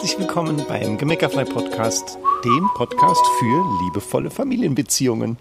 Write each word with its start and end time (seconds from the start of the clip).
Herzlich 0.00 0.18
willkommen 0.18 0.64
beim 0.66 0.96
Gemeckerfrei 0.96 1.44
Podcast, 1.44 2.16
dem 2.42 2.70
Podcast 2.74 3.20
für 3.38 3.84
liebevolle 3.84 4.30
Familienbeziehungen. 4.30 5.36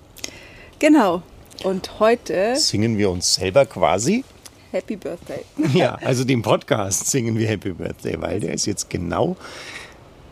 Genau. 0.79 1.21
Und 1.63 2.01
heute 2.01 2.57
Singen 2.57 2.97
wir 2.97 3.09
uns 3.09 3.35
selber 3.35 3.65
quasi. 3.65 4.25
Happy 4.71 4.97
Birthday. 4.97 5.45
Ja, 5.73 5.95
also 6.03 6.25
dem 6.25 6.41
Podcast 6.41 7.09
singen 7.09 7.37
wir 7.37 7.47
Happy 7.47 7.71
Birthday, 7.71 8.21
weil 8.21 8.41
der 8.41 8.53
ist 8.53 8.65
jetzt 8.65 8.89
genau 8.89 9.37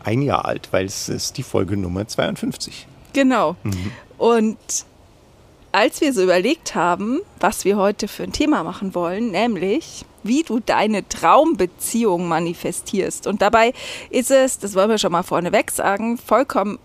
ein 0.04 0.20
Jahr 0.20 0.44
alt, 0.44 0.68
weil 0.72 0.84
es 0.84 1.08
ist 1.08 1.38
die 1.38 1.42
Folge 1.42 1.78
Nummer 1.78 2.06
52. 2.06 2.86
Genau. 3.14 3.56
Und 4.18 4.58
als 5.72 6.02
wir 6.02 6.12
so 6.12 6.22
überlegt 6.22 6.74
haben, 6.74 7.20
was 7.40 7.64
wir 7.64 7.78
heute 7.78 8.08
für 8.08 8.24
ein 8.24 8.32
Thema 8.32 8.62
machen 8.62 8.94
wollen, 8.94 9.30
nämlich 9.30 10.04
wie 10.22 10.42
du 10.42 10.60
deine 10.60 11.08
Traumbeziehung 11.08 12.28
manifestierst. 12.28 13.26
Und 13.26 13.42
dabei 13.42 13.72
ist 14.10 14.30
es, 14.30 14.58
das 14.58 14.74
wollen 14.74 14.90
wir 14.90 14.98
schon 14.98 15.12
mal 15.12 15.22
vorneweg 15.22 15.70
sagen, 15.70 16.18
vollkommen 16.18 16.78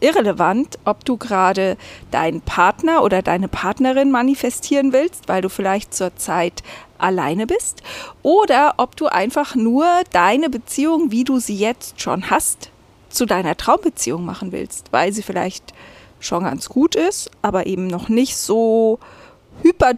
irrelevant, 0.00 0.78
ob 0.84 1.04
du 1.04 1.16
gerade 1.16 1.76
deinen 2.10 2.40
Partner 2.40 3.04
oder 3.04 3.22
deine 3.22 3.48
Partnerin 3.48 4.10
manifestieren 4.10 4.92
willst, 4.92 5.28
weil 5.28 5.42
du 5.42 5.48
vielleicht 5.48 5.94
zurzeit 5.94 6.62
alleine 6.98 7.46
bist, 7.46 7.82
oder 8.22 8.74
ob 8.76 8.96
du 8.96 9.06
einfach 9.06 9.54
nur 9.54 9.86
deine 10.12 10.50
Beziehung, 10.50 11.10
wie 11.10 11.24
du 11.24 11.38
sie 11.38 11.56
jetzt 11.56 12.00
schon 12.00 12.30
hast, 12.30 12.70
zu 13.10 13.26
deiner 13.26 13.56
Traumbeziehung 13.56 14.24
machen 14.24 14.52
willst, 14.52 14.86
weil 14.90 15.12
sie 15.12 15.22
vielleicht 15.22 15.72
schon 16.20 16.44
ganz 16.44 16.68
gut 16.68 16.94
ist, 16.94 17.30
aber 17.42 17.66
eben 17.66 17.86
noch 17.86 18.08
nicht 18.08 18.36
so 18.36 18.98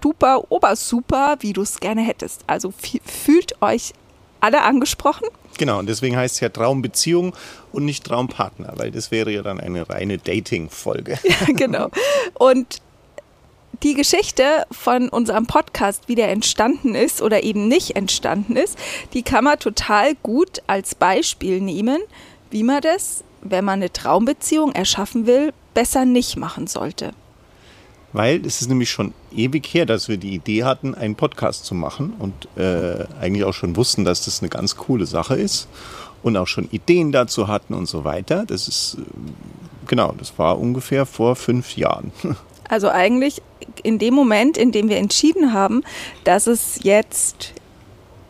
duper 0.00 0.50
obersuper, 0.50 1.36
wie 1.41 1.52
du 1.52 1.62
es 1.62 1.80
gerne 1.80 2.02
hättest. 2.02 2.45
Also 2.46 2.73
fühlt 3.04 3.60
euch 3.62 3.93
alle 4.40 4.62
angesprochen. 4.62 5.26
Genau, 5.57 5.79
und 5.79 5.88
deswegen 5.88 6.16
heißt 6.16 6.34
es 6.34 6.40
ja 6.40 6.48
Traumbeziehung 6.48 7.34
und 7.73 7.85
nicht 7.85 8.04
Traumpartner, 8.04 8.74
weil 8.76 8.90
das 8.90 9.10
wäre 9.10 9.30
ja 9.30 9.42
dann 9.42 9.60
eine 9.60 9.88
reine 9.88 10.18
Dating-Folge. 10.18 11.18
Ja, 11.24 11.52
genau. 11.54 11.90
Und 12.35 12.80
die 13.82 13.95
Geschichte 13.95 14.66
von 14.70 15.09
unserem 15.09 15.46
Podcast, 15.46 16.09
wie 16.09 16.15
der 16.15 16.30
entstanden 16.30 16.95
ist 16.95 17.23
oder 17.23 17.42
eben 17.42 17.68
nicht 17.68 17.96
entstanden 17.96 18.57
ist, 18.57 18.79
die 19.12 19.23
kann 19.23 19.45
man 19.45 19.59
total 19.59 20.15
gut 20.23 20.62
als 20.66 20.95
Beispiel 20.95 21.60
nehmen, 21.60 21.98
wie 22.51 22.62
man 22.62 22.80
das, 22.80 23.24
wenn 23.42 23.65
man 23.65 23.80
eine 23.80 23.92
Traumbeziehung 23.92 24.73
erschaffen 24.73 25.26
will, 25.26 25.52
besser 25.74 26.04
nicht 26.04 26.37
machen 26.37 26.66
sollte. 26.66 27.12
Weil 28.15 28.46
es 28.46 28.60
ist 28.60 28.68
nämlich 28.68 28.93
schon 28.93 29.12
ewig 29.34 29.66
her, 29.74 29.87
dass 29.87 30.09
wir 30.09 30.16
die 30.16 30.34
Idee 30.34 30.62
hatten, 30.62 30.95
einen 30.95 31.16
Podcast 31.16 31.65
zu 31.65 31.74
machen 31.74 32.15
und 32.20 32.48
äh, 32.57 33.07
eigentlich 33.20 33.43
auch 33.43 33.52
schon 33.52 33.74
wussten, 33.74 34.04
dass 34.04 34.24
das 34.24 34.40
eine 34.40 34.48
ganz 34.48 34.76
coole 34.76 35.04
Sache 35.04 35.34
ist 35.34 35.66
und 36.23 36.37
auch 36.37 36.46
schon 36.46 36.68
Ideen 36.70 37.10
dazu 37.10 37.48
hatten 37.48 37.74
und 37.74 37.87
so 37.87 38.04
weiter. 38.04 38.45
Das 38.46 38.68
ist, 38.68 38.98
äh, 39.01 39.02
genau, 39.88 40.15
das 40.16 40.38
war 40.38 40.60
ungefähr 40.60 41.07
vor 41.07 41.37
fünf 41.37 41.76
Jahren. 41.76 42.12
Also 42.66 42.88
eigentlich 42.88 43.42
in 43.82 43.98
dem 43.98 44.15
Moment, 44.15 44.57
in 44.57 44.73
dem 44.73 44.88
wir 44.88 44.96
entschieden 44.96 45.52
haben, 45.52 45.85
dass 46.24 46.46
es 46.46 46.80
jetzt 46.82 47.52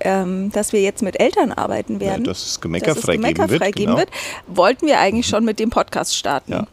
ähm, 0.01 0.51
dass 0.51 0.73
wir 0.73 0.83
jetzt 0.83 1.03
mit 1.03 1.21
Eltern 1.21 1.53
arbeiten 1.53 2.01
werden, 2.01 2.25
ja, 2.25 2.31
dass 2.33 2.45
es 2.45 2.61
gemeckerfrei, 2.61 2.95
dass 2.95 3.05
es 3.05 3.15
gemeckerfrei 3.15 3.71
geben, 3.71 3.93
geben 3.93 3.97
wird, 3.97 4.11
genau. 4.11 4.27
wird, 4.49 4.57
wollten 4.57 4.87
wir 4.87 4.99
eigentlich 4.99 5.29
schon 5.29 5.45
mit 5.45 5.61
dem 5.61 5.71
Podcast 5.71 6.17
starten. 6.17 6.53
Ja. 6.53 6.67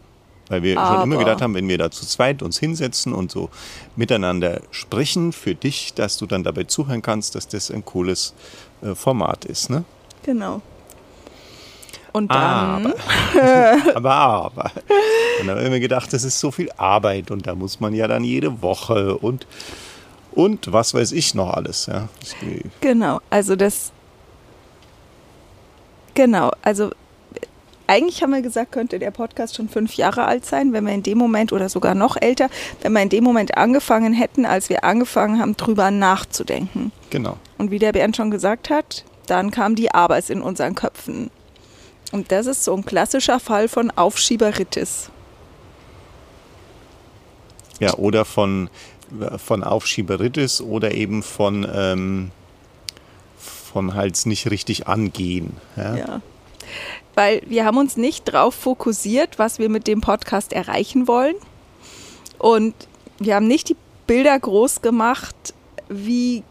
Weil 0.52 0.64
wir 0.64 0.78
Aber 0.78 1.00
schon 1.00 1.12
immer 1.12 1.18
gedacht 1.18 1.42
haben, 1.42 1.54
wenn 1.54 1.70
wir 1.70 1.78
da 1.78 1.90
zu 1.90 2.06
zweit 2.06 2.44
uns 2.44 2.60
hinsetzen 2.60 3.14
und 3.14 3.32
so 3.32 3.50
miteinander 3.96 4.60
sprechen, 4.72 5.32
für 5.32 5.56
dich, 5.56 5.94
dass 5.94 6.18
du 6.18 6.26
dann 6.26 6.44
dabei 6.44 6.66
zuhören 6.66 7.02
kannst, 7.02 7.36
dass 7.36 7.48
das 7.48 7.72
ein 7.72 7.86
cooles 7.86 8.34
äh, 8.82 8.94
Format 8.94 9.46
ist. 9.46 9.70
Ne? 9.70 9.86
Genau. 10.24 10.62
Und 12.12 12.30
dann. 12.32 12.94
Aber, 13.34 13.96
aber, 13.96 14.12
aber. 14.12 14.72
Dann 15.40 15.50
haben 15.50 15.60
wir 15.60 15.66
immer 15.68 15.80
gedacht, 15.80 16.12
das 16.12 16.26
ist 16.26 16.38
so 16.38 16.52
viel 16.52 16.70
Arbeit 16.76 17.32
und 17.32 17.48
da 17.48 17.56
muss 17.56 17.80
man 17.80 17.94
ja 17.94 18.10
dann 18.10 18.26
jede 18.26 18.62
Woche 18.62 19.16
und, 19.16 19.48
und 20.34 20.74
was 20.74 20.94
weiß 20.94 21.14
ich 21.14 21.34
noch 21.34 21.54
alles. 21.54 21.86
Ja. 21.86 22.10
Genau, 22.82 23.22
also 23.30 23.56
das. 23.56 23.94
Genau, 26.14 26.52
also 26.62 26.92
eigentlich 27.88 28.22
haben 28.24 28.32
wir 28.32 28.42
gesagt, 28.42 28.72
könnte 28.72 29.00
der 29.00 29.12
Podcast 29.12 29.56
schon 29.56 29.70
fünf 29.70 29.96
Jahre 29.96 30.26
alt 30.26 30.46
sein, 30.46 30.74
wenn 30.74 30.86
wir 30.86 30.94
in 30.94 31.04
dem 31.04 31.18
Moment 31.18 31.52
oder 31.54 31.70
sogar 31.70 31.96
noch 31.96 32.18
älter, 32.20 32.50
wenn 32.82 32.94
wir 32.94 33.02
in 33.02 33.10
dem 33.10 33.24
Moment 33.24 33.58
angefangen 33.58 34.14
hätten, 34.14 34.46
als 34.46 34.70
wir 34.70 34.84
angefangen 34.84 35.40
haben, 35.40 35.58
drüber 35.58 35.92
nachzudenken. 35.92 36.92
Genau. 37.10 37.38
Und 37.58 37.72
wie 37.72 37.80
der 37.80 37.92
Bernd 37.92 38.16
schon 38.16 38.32
gesagt 38.32 38.70
hat, 38.70 39.04
dann 39.28 39.52
kam 39.52 39.76
die 39.76 39.94
Arbeit 39.94 40.30
in 40.30 40.42
unseren 40.42 40.76
Köpfen. 40.76 41.30
Und 42.12 42.32
das 42.32 42.46
ist 42.46 42.64
so 42.64 42.76
ein 42.76 42.86
klassischer 42.86 43.40
Fall 43.40 43.68
von 43.68 43.92
Aufschieberitis. 43.92 45.10
Ja, 47.80 47.94
oder 47.96 48.26
von, 48.26 48.70
von 49.38 49.64
Aufschieberitis 49.64 50.62
oder 50.62 50.92
eben 50.92 51.24
von, 51.24 51.68
ähm, 51.74 52.32
von 53.38 53.96
halt 53.96 54.26
nicht 54.26 54.52
richtig 54.52 54.88
angehen. 54.88 55.58
Ja. 55.76 55.96
ja. 55.96 56.22
Weil 57.16 57.42
wir 57.46 57.66
haben 57.66 57.78
uns 57.78 57.98
nicht 57.98 58.28
darauf 58.28 58.56
fokussiert, 58.56 59.38
was 59.38 59.60
wir 59.60 59.70
mit 59.70 59.88
dem 59.88 60.02
Podcast 60.02 60.54
erreichen 60.54 61.08
wollen. 61.08 61.36
Und 62.38 62.74
wir 63.20 63.36
haben 63.36 63.48
nicht 63.48 63.70
die 63.70 63.76
Bilder 64.08 64.40
groß 64.40 64.82
gemacht, 64.82 65.36
wie 65.90 66.44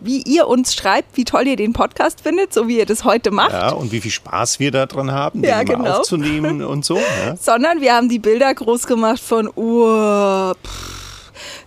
wie 0.00 0.22
ihr 0.22 0.46
uns 0.46 0.74
schreibt, 0.74 1.16
wie 1.16 1.24
toll 1.24 1.46
ihr 1.46 1.56
den 1.56 1.72
Podcast 1.72 2.20
findet, 2.20 2.54
so 2.54 2.68
wie 2.68 2.78
ihr 2.78 2.86
das 2.86 3.04
heute 3.04 3.30
macht. 3.30 3.52
Ja, 3.52 3.72
und 3.72 3.90
wie 3.90 4.00
viel 4.00 4.10
Spaß 4.10 4.60
wir 4.60 4.70
daran 4.70 5.10
haben, 5.10 5.42
den 5.42 5.50
Ja, 5.50 5.56
mal 5.56 5.64
genau. 5.64 5.98
aufzunehmen 5.98 6.62
und 6.62 6.84
so. 6.84 6.96
Ja. 6.96 7.36
Sondern 7.40 7.80
wir 7.80 7.94
haben 7.94 8.08
die 8.08 8.18
Bilder 8.18 8.54
groß 8.54 8.86
gemacht 8.86 9.20
von, 9.20 9.48
uh, 9.56 10.54
pff, 10.54 10.87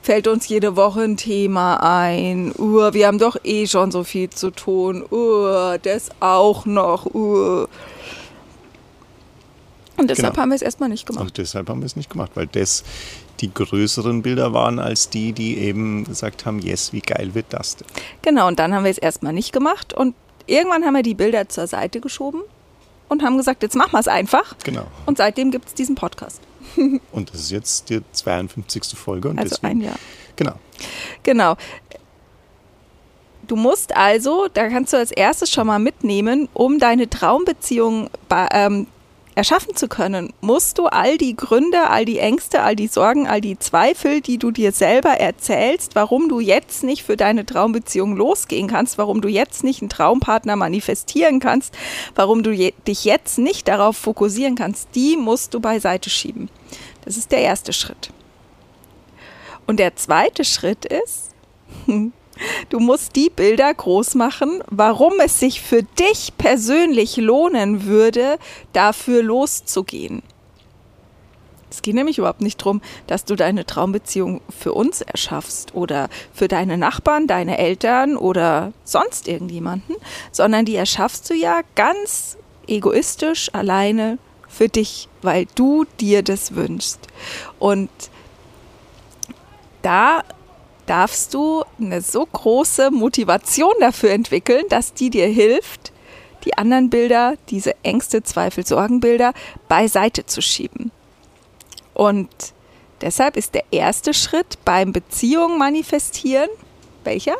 fällt 0.01 0.27
uns 0.27 0.47
jede 0.47 0.75
Woche 0.75 1.01
ein 1.01 1.17
Thema 1.17 1.77
ein. 1.77 2.53
Uh, 2.57 2.93
wir 2.93 3.07
haben 3.07 3.19
doch 3.19 3.37
eh 3.43 3.67
schon 3.67 3.91
so 3.91 4.03
viel 4.03 4.29
zu 4.29 4.51
tun. 4.51 5.03
Uh, 5.09 5.77
das 5.81 6.09
auch 6.19 6.65
noch. 6.65 7.05
Uh. 7.13 7.67
Und 9.97 10.09
deshalb 10.09 10.33
Genau. 10.33 10.41
haben 10.41 10.49
wir 10.49 10.55
es 10.55 10.61
erstmal 10.61 10.89
nicht 10.89 11.05
gemacht. 11.05 11.23
Und 11.23 11.37
deshalb 11.37 11.69
haben 11.69 11.81
wir 11.81 11.85
es 11.85 11.95
nicht 11.95 12.09
gemacht, 12.09 12.31
weil 12.33 12.47
das 12.47 12.83
die 13.39 13.53
größeren 13.53 14.21
Bilder 14.21 14.53
waren 14.53 14.79
als 14.79 15.09
die, 15.09 15.33
die 15.33 15.57
eben 15.59 16.03
gesagt 16.05 16.45
haben, 16.45 16.59
yes, 16.59 16.93
wie 16.93 17.01
geil 17.01 17.33
wird 17.33 17.47
das 17.49 17.77
denn? 17.77 17.87
Genau, 18.21 18.47
und 18.47 18.59
dann 18.59 18.73
haben 18.73 18.83
wir 18.83 18.91
es 18.91 18.97
erstmal 18.97 19.33
nicht 19.33 19.51
gemacht. 19.51 19.93
Und 19.93 20.15
irgendwann 20.47 20.83
haben 20.85 20.93
wir 20.93 21.03
die 21.03 21.15
Bilder 21.15 21.49
zur 21.49 21.67
Seite 21.67 21.99
geschoben 22.01 22.41
und 23.09 23.23
haben 23.23 23.37
gesagt, 23.37 23.63
jetzt 23.63 23.75
machen 23.75 23.91
wir 23.93 23.99
es 23.99 24.07
einfach. 24.07 24.55
Genau. 24.63 24.85
Und 25.05 25.17
seitdem 25.17 25.51
gibt 25.51 25.67
es 25.67 25.73
diesen 25.73 25.95
Podcast. 25.95 26.41
Und 27.11 27.33
das 27.33 27.41
ist 27.41 27.51
jetzt 27.51 27.89
die 27.89 28.01
52. 28.11 28.97
Folge. 28.97 29.29
Und 29.29 29.39
Also 29.39 29.55
deswegen, 29.55 29.79
ein 29.79 29.81
Jahr. 29.81 29.99
Genau. 30.35 30.53
Genau. 31.23 31.55
Du 33.47 33.55
musst 33.55 33.95
also, 33.95 34.47
da 34.53 34.69
kannst 34.69 34.93
du 34.93 34.97
als 34.97 35.11
erstes 35.11 35.51
schon 35.51 35.67
mal 35.67 35.79
mitnehmen, 35.79 36.47
um 36.53 36.79
deine 36.79 37.09
Traumbeziehung 37.09 38.09
ähm, 38.51 38.87
erschaffen 39.35 39.75
zu 39.75 39.87
können, 39.87 40.33
musst 40.41 40.77
du 40.77 40.87
all 40.87 41.17
die 41.17 41.35
Gründe, 41.35 41.89
all 41.89 42.05
die 42.05 42.19
Ängste, 42.19 42.61
all 42.61 42.75
die 42.75 42.87
Sorgen, 42.87 43.27
all 43.27 43.41
die 43.41 43.57
Zweifel, 43.57 44.21
die 44.21 44.37
du 44.37 44.51
dir 44.51 44.71
selber 44.71 45.11
erzählst, 45.11 45.95
warum 45.95 46.29
du 46.29 46.39
jetzt 46.39 46.83
nicht 46.83 47.03
für 47.03 47.17
deine 47.17 47.45
Traumbeziehung 47.45 48.15
losgehen 48.15 48.67
kannst, 48.67 48.97
warum 48.97 49.21
du 49.21 49.29
jetzt 49.29 49.63
nicht 49.63 49.81
einen 49.81 49.89
Traumpartner 49.89 50.55
manifestieren 50.55 51.39
kannst, 51.39 51.77
warum 52.15 52.43
du 52.43 52.51
dich 52.51 53.05
jetzt 53.05 53.37
nicht 53.37 53.67
darauf 53.67 53.97
fokussieren 53.97 54.55
kannst, 54.55 54.89
die 54.95 55.17
musst 55.17 55.53
du 55.53 55.59
beiseite 55.59 56.09
schieben. 56.09 56.49
Das 57.03 57.17
ist 57.17 57.31
der 57.31 57.39
erste 57.39 57.73
Schritt. 57.73 58.11
Und 59.67 59.77
der 59.77 59.95
zweite 59.95 60.43
Schritt 60.43 60.85
ist, 60.85 61.31
du 62.69 62.79
musst 62.79 63.15
die 63.15 63.29
Bilder 63.29 63.73
groß 63.73 64.15
machen, 64.15 64.63
warum 64.69 65.13
es 65.23 65.39
sich 65.39 65.61
für 65.61 65.83
dich 65.83 66.33
persönlich 66.37 67.17
lohnen 67.17 67.85
würde, 67.85 68.37
dafür 68.73 69.23
loszugehen. 69.23 70.23
Es 71.71 71.81
geht 71.81 71.95
nämlich 71.95 72.17
überhaupt 72.17 72.41
nicht 72.41 72.59
darum, 72.59 72.81
dass 73.07 73.23
du 73.23 73.35
deine 73.35 73.65
Traumbeziehung 73.65 74.41
für 74.49 74.73
uns 74.73 74.99
erschaffst 75.01 75.73
oder 75.73 76.09
für 76.33 76.49
deine 76.49 76.77
Nachbarn, 76.77 77.27
deine 77.27 77.57
Eltern 77.57 78.17
oder 78.17 78.73
sonst 78.83 79.29
irgendjemanden, 79.29 79.95
sondern 80.33 80.65
die 80.65 80.75
erschaffst 80.75 81.29
du 81.29 81.33
ja 81.33 81.61
ganz 81.75 82.37
egoistisch 82.67 83.53
alleine 83.53 84.17
für 84.51 84.69
dich, 84.69 85.07
weil 85.21 85.47
du 85.55 85.85
dir 85.99 86.23
das 86.23 86.55
wünschst. 86.55 86.99
Und 87.59 87.89
da 89.81 90.23
darfst 90.85 91.33
du 91.33 91.63
eine 91.79 92.01
so 92.01 92.25
große 92.25 92.91
Motivation 92.91 93.73
dafür 93.79 94.11
entwickeln, 94.11 94.63
dass 94.69 94.93
die 94.93 95.09
dir 95.09 95.27
hilft, 95.27 95.91
die 96.43 96.57
anderen 96.57 96.89
Bilder, 96.89 97.35
diese 97.49 97.75
Ängste, 97.83 98.23
Zweifel, 98.23 98.65
Sorgenbilder 98.65 99.33
beiseite 99.67 100.25
zu 100.25 100.41
schieben. 100.41 100.91
Und 101.93 102.29
deshalb 103.01 103.37
ist 103.37 103.53
der 103.53 103.63
erste 103.71 104.13
Schritt 104.13 104.57
beim 104.65 104.91
Beziehung 104.91 105.57
manifestieren, 105.57 106.49
welcher? 107.03 107.35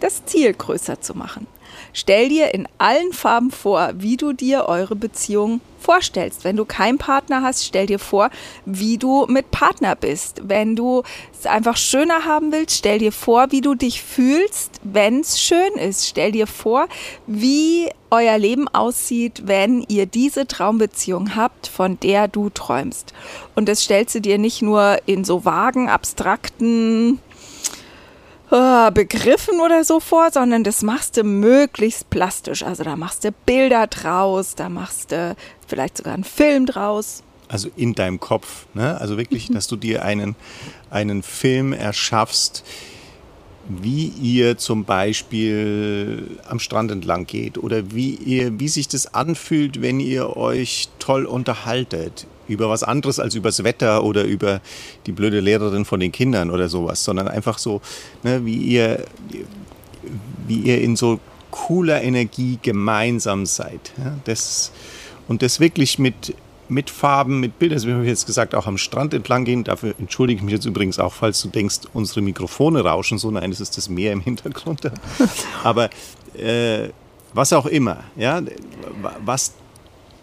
Das 0.00 0.24
Ziel 0.24 0.54
größer 0.54 1.00
zu 1.00 1.14
machen. 1.14 1.46
Stell 1.92 2.28
dir 2.28 2.54
in 2.54 2.68
allen 2.78 3.12
Farben 3.12 3.50
vor, 3.50 3.90
wie 3.96 4.16
du 4.16 4.32
dir 4.32 4.66
eure 4.66 4.96
Beziehung 4.96 5.60
vorstellst. 5.78 6.44
Wenn 6.44 6.56
du 6.56 6.64
keinen 6.64 6.98
Partner 6.98 7.42
hast, 7.42 7.64
stell 7.64 7.86
dir 7.86 7.98
vor, 7.98 8.30
wie 8.66 8.98
du 8.98 9.26
mit 9.26 9.50
Partner 9.50 9.94
bist. 9.96 10.40
Wenn 10.44 10.76
du 10.76 11.02
es 11.32 11.46
einfach 11.46 11.76
schöner 11.76 12.24
haben 12.24 12.52
willst, 12.52 12.78
stell 12.78 12.98
dir 12.98 13.12
vor, 13.12 13.50
wie 13.50 13.60
du 13.60 13.74
dich 13.74 14.02
fühlst, 14.02 14.80
wenn 14.82 15.20
es 15.20 15.40
schön 15.40 15.72
ist. 15.74 16.06
Stell 16.06 16.32
dir 16.32 16.46
vor, 16.46 16.88
wie 17.26 17.88
euer 18.10 18.38
Leben 18.38 18.68
aussieht, 18.68 19.42
wenn 19.46 19.84
ihr 19.88 20.06
diese 20.06 20.46
Traumbeziehung 20.46 21.36
habt, 21.36 21.66
von 21.66 22.00
der 22.00 22.26
du 22.26 22.48
träumst. 22.50 23.12
Und 23.54 23.68
das 23.68 23.82
stellst 23.82 24.14
du 24.14 24.20
dir 24.20 24.38
nicht 24.38 24.62
nur 24.62 24.98
in 25.06 25.24
so 25.24 25.44
vagen, 25.44 25.88
abstrakten 25.88 27.20
äh, 28.50 28.90
Begriffen 28.92 29.60
oder 29.60 29.84
so 29.84 30.00
vor, 30.00 30.30
sondern 30.30 30.64
das 30.64 30.82
machst 30.82 31.16
du 31.16 31.24
möglichst 31.24 32.10
plastisch. 32.10 32.62
Also 32.62 32.84
da 32.84 32.96
machst 32.96 33.24
du 33.24 33.32
Bilder 33.32 33.86
draus, 33.86 34.54
da 34.54 34.68
machst 34.68 35.12
du 35.12 35.36
vielleicht 35.66 35.96
sogar 35.98 36.14
einen 36.14 36.24
Film 36.24 36.66
draus. 36.66 37.22
Also 37.48 37.70
in 37.76 37.94
deinem 37.94 38.20
Kopf, 38.20 38.66
ne? 38.74 39.00
Also 39.00 39.16
wirklich, 39.16 39.48
mhm. 39.48 39.54
dass 39.54 39.66
du 39.66 39.76
dir 39.76 40.04
einen, 40.04 40.36
einen 40.90 41.22
Film 41.22 41.72
erschaffst, 41.72 42.64
wie 43.68 44.06
ihr 44.20 44.56
zum 44.56 44.84
Beispiel 44.84 46.38
am 46.48 46.58
Strand 46.58 46.90
entlang 46.90 47.26
geht 47.26 47.58
oder 47.58 47.92
wie 47.92 48.14
ihr, 48.14 48.58
wie 48.58 48.68
sich 48.68 48.88
das 48.88 49.14
anfühlt, 49.14 49.82
wenn 49.82 50.00
ihr 50.00 50.36
euch 50.36 50.88
toll 50.98 51.26
unterhaltet 51.26 52.26
über 52.48 52.70
was 52.70 52.82
anderes 52.82 53.20
als 53.20 53.34
übers 53.34 53.62
Wetter 53.62 54.02
oder 54.04 54.24
über 54.24 54.62
die 55.06 55.12
blöde 55.12 55.40
Lehrerin 55.40 55.84
von 55.84 56.00
den 56.00 56.12
Kindern 56.12 56.50
oder 56.50 56.70
sowas, 56.70 57.04
sondern 57.04 57.28
einfach 57.28 57.58
so, 57.58 57.82
ne, 58.22 58.44
wie 58.46 58.56
ihr, 58.56 59.04
wie 60.46 60.60
ihr 60.60 60.80
in 60.80 60.96
so 60.96 61.20
cooler 61.50 62.02
Energie 62.02 62.58
gemeinsam 62.62 63.44
seid. 63.44 63.92
Ja? 63.98 64.16
Das, 64.24 64.72
und 65.28 65.42
das 65.42 65.60
wirklich 65.60 65.98
mit 65.98 66.34
mit 66.68 66.90
Farben, 66.90 67.40
mit 67.40 67.58
Bildern, 67.58 67.82
wie 67.82 67.86
wir 67.86 68.04
jetzt 68.04 68.26
gesagt, 68.26 68.54
auch 68.54 68.66
am 68.66 68.78
Strand 68.78 69.14
entlang 69.14 69.44
gehen. 69.44 69.64
Dafür 69.64 69.94
entschuldige 69.98 70.38
ich 70.38 70.44
mich 70.44 70.52
jetzt 70.52 70.66
übrigens 70.66 70.98
auch, 70.98 71.12
falls 71.12 71.40
du 71.42 71.48
denkst, 71.48 71.80
unsere 71.92 72.20
Mikrofone 72.20 72.82
rauschen 72.82 73.18
so. 73.18 73.30
Nein, 73.30 73.50
es 73.50 73.60
ist 73.60 73.76
das 73.76 73.88
Meer 73.88 74.12
im 74.12 74.20
Hintergrund. 74.20 74.90
Aber 75.64 75.90
äh, 76.34 76.88
was 77.32 77.52
auch 77.52 77.66
immer, 77.66 78.04
ja, 78.16 78.42
was 79.24 79.54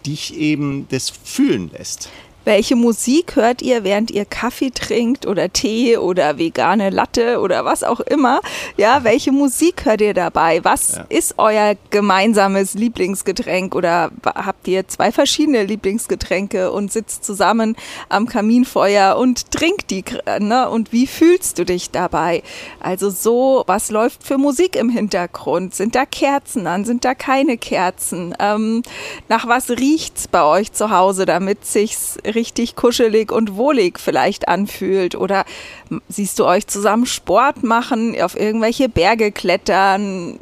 dich 0.04 0.36
eben 0.36 0.86
das 0.90 1.10
fühlen 1.10 1.70
lässt. 1.72 2.08
Welche 2.46 2.76
Musik 2.76 3.34
hört 3.34 3.60
ihr, 3.60 3.82
während 3.82 4.12
ihr 4.12 4.24
Kaffee 4.24 4.70
trinkt 4.70 5.26
oder 5.26 5.52
Tee 5.52 5.96
oder 5.96 6.38
vegane 6.38 6.90
Latte 6.90 7.40
oder 7.40 7.64
was 7.64 7.82
auch 7.82 7.98
immer? 7.98 8.40
Ja, 8.76 9.02
welche 9.02 9.32
Musik 9.32 9.84
hört 9.84 10.00
ihr 10.00 10.14
dabei? 10.14 10.62
Was 10.62 10.94
ja. 10.94 11.06
ist 11.08 11.34
euer 11.38 11.74
gemeinsames 11.90 12.74
Lieblingsgetränk 12.74 13.74
oder 13.74 14.12
habt 14.24 14.68
ihr 14.68 14.86
zwei 14.86 15.10
verschiedene 15.10 15.64
Lieblingsgetränke 15.64 16.70
und 16.70 16.92
sitzt 16.92 17.24
zusammen 17.24 17.74
am 18.10 18.26
Kaminfeuer 18.28 19.16
und 19.16 19.50
trinkt 19.50 19.90
die? 19.90 20.04
Ne? 20.38 20.70
Und 20.70 20.92
wie 20.92 21.08
fühlst 21.08 21.58
du 21.58 21.64
dich 21.64 21.90
dabei? 21.90 22.44
Also 22.78 23.10
so, 23.10 23.64
was 23.66 23.90
läuft 23.90 24.22
für 24.22 24.38
Musik 24.38 24.76
im 24.76 24.88
Hintergrund? 24.88 25.74
Sind 25.74 25.96
da 25.96 26.06
Kerzen 26.06 26.68
an? 26.68 26.84
Sind 26.84 27.04
da 27.04 27.16
keine 27.16 27.58
Kerzen? 27.58 28.36
Ähm, 28.38 28.82
nach 29.28 29.48
was 29.48 29.68
riecht's 29.68 30.28
bei 30.28 30.44
euch 30.44 30.72
zu 30.72 30.92
Hause, 30.92 31.26
damit 31.26 31.66
sich's 31.66 32.18
richtig 32.36 32.76
kuschelig 32.76 33.32
und 33.32 33.56
wohlig 33.56 33.98
vielleicht 33.98 34.46
anfühlt? 34.46 35.16
Oder 35.16 35.44
siehst 36.08 36.38
du 36.38 36.44
euch 36.44 36.68
zusammen 36.68 37.06
Sport 37.06 37.64
machen, 37.64 38.14
auf 38.20 38.38
irgendwelche 38.38 38.88
Berge 38.88 39.32
klettern? 39.32 40.38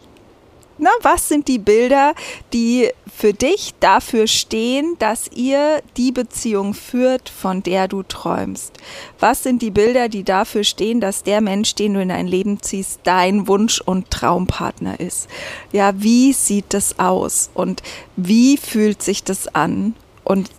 Na, 0.76 0.90
was 1.02 1.28
sind 1.28 1.46
die 1.46 1.60
Bilder, 1.60 2.14
die 2.52 2.90
für 3.16 3.32
dich 3.32 3.74
dafür 3.78 4.26
stehen, 4.26 4.96
dass 4.98 5.30
ihr 5.32 5.80
die 5.96 6.10
Beziehung 6.10 6.74
führt, 6.74 7.28
von 7.28 7.62
der 7.62 7.86
du 7.86 8.02
träumst? 8.02 8.72
Was 9.20 9.44
sind 9.44 9.62
die 9.62 9.70
Bilder, 9.70 10.08
die 10.08 10.24
dafür 10.24 10.64
stehen, 10.64 11.00
dass 11.00 11.22
der 11.22 11.40
Mensch, 11.40 11.76
den 11.76 11.94
du 11.94 12.02
in 12.02 12.08
dein 12.08 12.26
Leben 12.26 12.60
ziehst, 12.60 13.00
dein 13.04 13.46
Wunsch- 13.46 13.80
und 13.80 14.10
Traumpartner 14.10 14.98
ist? 14.98 15.28
Ja, 15.70 15.92
wie 15.94 16.32
sieht 16.32 16.66
das 16.70 16.98
aus 16.98 17.50
und 17.54 17.82
wie 18.16 18.56
fühlt 18.56 19.00
sich 19.00 19.22
das 19.22 19.54
an? 19.54 19.94
Und 20.24 20.50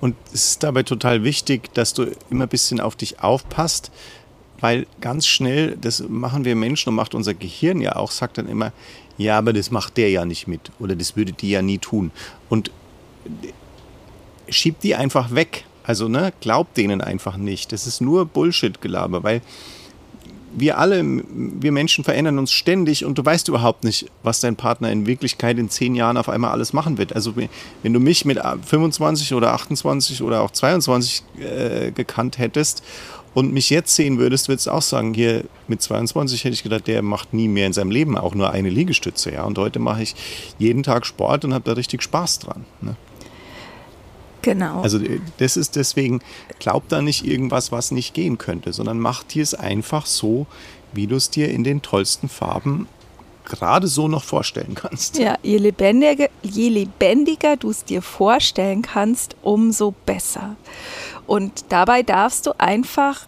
und 0.00 0.16
es 0.32 0.50
ist 0.50 0.62
dabei 0.62 0.82
total 0.82 1.24
wichtig, 1.24 1.72
dass 1.74 1.94
du 1.94 2.06
immer 2.30 2.44
ein 2.44 2.48
bisschen 2.48 2.80
auf 2.80 2.96
dich 2.96 3.20
aufpasst, 3.22 3.90
weil 4.60 4.86
ganz 5.00 5.26
schnell, 5.26 5.76
das 5.80 6.04
machen 6.08 6.44
wir 6.44 6.54
Menschen 6.54 6.90
und 6.90 6.94
macht 6.94 7.14
unser 7.14 7.34
Gehirn 7.34 7.80
ja 7.80 7.96
auch, 7.96 8.10
sagt 8.10 8.38
dann 8.38 8.48
immer, 8.48 8.72
ja, 9.18 9.38
aber 9.38 9.52
das 9.52 9.70
macht 9.70 9.96
der 9.96 10.10
ja 10.10 10.24
nicht 10.24 10.46
mit 10.48 10.70
oder 10.78 10.96
das 10.96 11.16
würde 11.16 11.32
die 11.32 11.50
ja 11.50 11.62
nie 11.62 11.78
tun. 11.78 12.10
Und 12.48 12.70
schiebt 14.48 14.82
die 14.82 14.94
einfach 14.94 15.34
weg. 15.34 15.64
Also, 15.82 16.08
ne, 16.08 16.32
glaubt 16.40 16.76
denen 16.76 17.00
einfach 17.00 17.36
nicht. 17.36 17.72
Das 17.72 17.86
ist 17.86 18.00
nur 18.00 18.26
Bullshit-Gelaber, 18.26 19.22
weil 19.22 19.42
wir 20.52 20.78
alle, 20.78 21.04
wir 21.04 21.72
Menschen 21.72 22.04
verändern 22.04 22.38
uns 22.38 22.52
ständig 22.52 23.04
und 23.04 23.16
du 23.18 23.24
weißt 23.24 23.48
überhaupt 23.48 23.84
nicht, 23.84 24.06
was 24.22 24.40
dein 24.40 24.56
Partner 24.56 24.90
in 24.90 25.06
Wirklichkeit 25.06 25.58
in 25.58 25.70
zehn 25.70 25.94
Jahren 25.94 26.16
auf 26.16 26.28
einmal 26.28 26.50
alles 26.50 26.72
machen 26.72 26.98
wird. 26.98 27.14
Also 27.14 27.34
wenn 27.36 27.92
du 27.92 28.00
mich 28.00 28.24
mit 28.24 28.38
25 28.38 29.34
oder 29.34 29.52
28 29.52 30.22
oder 30.22 30.42
auch 30.42 30.50
22 30.50 31.22
äh, 31.38 31.90
gekannt 31.92 32.38
hättest 32.38 32.82
und 33.34 33.52
mich 33.52 33.70
jetzt 33.70 33.94
sehen 33.94 34.18
würdest, 34.18 34.48
würdest 34.48 34.66
du 34.66 34.72
auch 34.72 34.82
sagen, 34.82 35.14
hier 35.14 35.44
mit 35.68 35.82
22 35.82 36.42
hätte 36.44 36.54
ich 36.54 36.62
gedacht, 36.62 36.86
der 36.86 37.02
macht 37.02 37.32
nie 37.32 37.48
mehr 37.48 37.66
in 37.66 37.72
seinem 37.72 37.90
Leben 37.90 38.18
auch 38.18 38.34
nur 38.34 38.50
eine 38.50 38.70
Liegestütze. 38.70 39.32
Ja? 39.32 39.44
Und 39.44 39.56
heute 39.58 39.78
mache 39.78 40.02
ich 40.02 40.16
jeden 40.58 40.82
Tag 40.82 41.06
Sport 41.06 41.44
und 41.44 41.54
habe 41.54 41.64
da 41.64 41.72
richtig 41.72 42.02
Spaß 42.02 42.40
dran. 42.40 42.64
Ne? 42.80 42.96
Genau. 44.42 44.80
Also 44.82 44.98
äh, 44.98 45.20
das 45.38 45.56
ist 45.56 45.76
deswegen, 45.76 46.20
glaub 46.58 46.88
da 46.88 47.02
nicht 47.02 47.26
irgendwas, 47.26 47.72
was 47.72 47.90
nicht 47.90 48.14
gehen 48.14 48.38
könnte, 48.38 48.72
sondern 48.72 48.98
mach 48.98 49.22
dir 49.22 49.42
es 49.42 49.54
einfach 49.54 50.06
so, 50.06 50.46
wie 50.92 51.06
du 51.06 51.16
es 51.16 51.30
dir 51.30 51.50
in 51.50 51.64
den 51.64 51.82
tollsten 51.82 52.28
Farben 52.28 52.88
gerade 53.44 53.88
so 53.88 54.08
noch 54.08 54.24
vorstellen 54.24 54.74
kannst. 54.74 55.18
Ja, 55.18 55.36
je 55.42 55.58
lebendiger, 55.58 56.28
je 56.42 56.68
lebendiger 56.68 57.56
du 57.56 57.70
es 57.70 57.84
dir 57.84 58.00
vorstellen 58.00 58.82
kannst, 58.82 59.36
umso 59.42 59.92
besser. 60.06 60.56
Und 61.26 61.64
dabei 61.68 62.02
darfst 62.02 62.46
du 62.46 62.52
einfach 62.58 63.26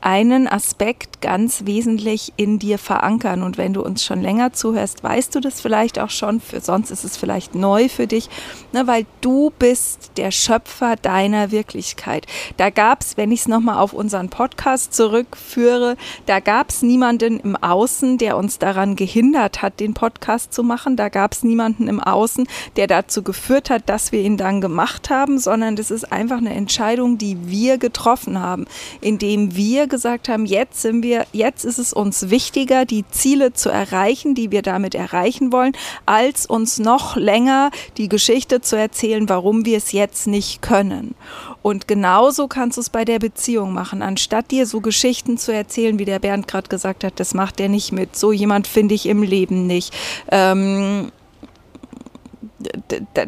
einen 0.00 0.48
Aspekt 0.48 1.13
ganz 1.24 1.62
wesentlich 1.64 2.34
in 2.36 2.58
dir 2.58 2.76
verankern. 2.76 3.42
Und 3.42 3.56
wenn 3.56 3.72
du 3.72 3.80
uns 3.80 4.04
schon 4.04 4.20
länger 4.20 4.52
zuhörst, 4.52 5.02
weißt 5.02 5.34
du 5.34 5.40
das 5.40 5.58
vielleicht 5.58 5.98
auch 5.98 6.10
schon, 6.10 6.38
für 6.38 6.60
sonst 6.60 6.90
ist 6.90 7.02
es 7.02 7.16
vielleicht 7.16 7.54
neu 7.54 7.88
für 7.88 8.06
dich, 8.06 8.28
ne, 8.72 8.86
weil 8.86 9.06
du 9.22 9.50
bist 9.58 10.10
der 10.18 10.30
Schöpfer 10.30 10.96
deiner 10.96 11.50
Wirklichkeit. 11.50 12.26
Da 12.58 12.68
gab 12.68 13.00
es, 13.00 13.16
wenn 13.16 13.32
ich 13.32 13.40
es 13.40 13.48
nochmal 13.48 13.78
auf 13.78 13.94
unseren 13.94 14.28
Podcast 14.28 14.92
zurückführe, 14.92 15.96
da 16.26 16.40
gab 16.40 16.68
es 16.68 16.82
niemanden 16.82 17.40
im 17.40 17.56
Außen, 17.56 18.18
der 18.18 18.36
uns 18.36 18.58
daran 18.58 18.94
gehindert 18.94 19.62
hat, 19.62 19.80
den 19.80 19.94
Podcast 19.94 20.52
zu 20.52 20.62
machen. 20.62 20.94
Da 20.96 21.08
gab 21.08 21.32
es 21.32 21.42
niemanden 21.42 21.88
im 21.88 22.00
Außen, 22.00 22.46
der 22.76 22.86
dazu 22.86 23.22
geführt 23.22 23.70
hat, 23.70 23.88
dass 23.88 24.12
wir 24.12 24.20
ihn 24.20 24.36
dann 24.36 24.60
gemacht 24.60 25.08
haben, 25.08 25.38
sondern 25.38 25.74
das 25.74 25.90
ist 25.90 26.12
einfach 26.12 26.36
eine 26.36 26.52
Entscheidung, 26.52 27.16
die 27.16 27.48
wir 27.48 27.78
getroffen 27.78 28.38
haben, 28.38 28.66
indem 29.00 29.56
wir 29.56 29.86
gesagt 29.86 30.28
haben, 30.28 30.44
jetzt 30.44 30.82
sind 30.82 31.02
wir, 31.02 31.13
jetzt 31.32 31.64
ist 31.64 31.78
es 31.78 31.92
uns 31.92 32.30
wichtiger, 32.30 32.84
die 32.84 33.04
Ziele 33.10 33.52
zu 33.52 33.70
erreichen, 33.70 34.34
die 34.34 34.50
wir 34.50 34.62
damit 34.62 34.94
erreichen 34.94 35.52
wollen, 35.52 35.72
als 36.06 36.46
uns 36.46 36.78
noch 36.78 37.16
länger 37.16 37.70
die 37.96 38.08
Geschichte 38.08 38.60
zu 38.60 38.76
erzählen, 38.76 39.28
warum 39.28 39.64
wir 39.64 39.78
es 39.78 39.92
jetzt 39.92 40.26
nicht 40.26 40.62
können. 40.62 41.14
Und 41.62 41.88
genauso 41.88 42.46
kannst 42.46 42.76
du 42.76 42.82
es 42.82 42.90
bei 42.90 43.06
der 43.06 43.18
Beziehung 43.18 43.72
machen. 43.72 44.02
Anstatt 44.02 44.50
dir 44.50 44.66
so 44.66 44.80
Geschichten 44.80 45.38
zu 45.38 45.52
erzählen, 45.52 45.98
wie 45.98 46.04
der 46.04 46.18
Bernd 46.18 46.46
gerade 46.46 46.68
gesagt 46.68 47.04
hat, 47.04 47.18
das 47.18 47.32
macht 47.32 47.58
er 47.58 47.70
nicht 47.70 47.90
mit. 47.90 48.16
So 48.16 48.32
jemand 48.32 48.66
finde 48.66 48.94
ich 48.94 49.06
im 49.06 49.22
Leben 49.22 49.66
nicht. 49.66 49.94
Ähm, 50.30 51.10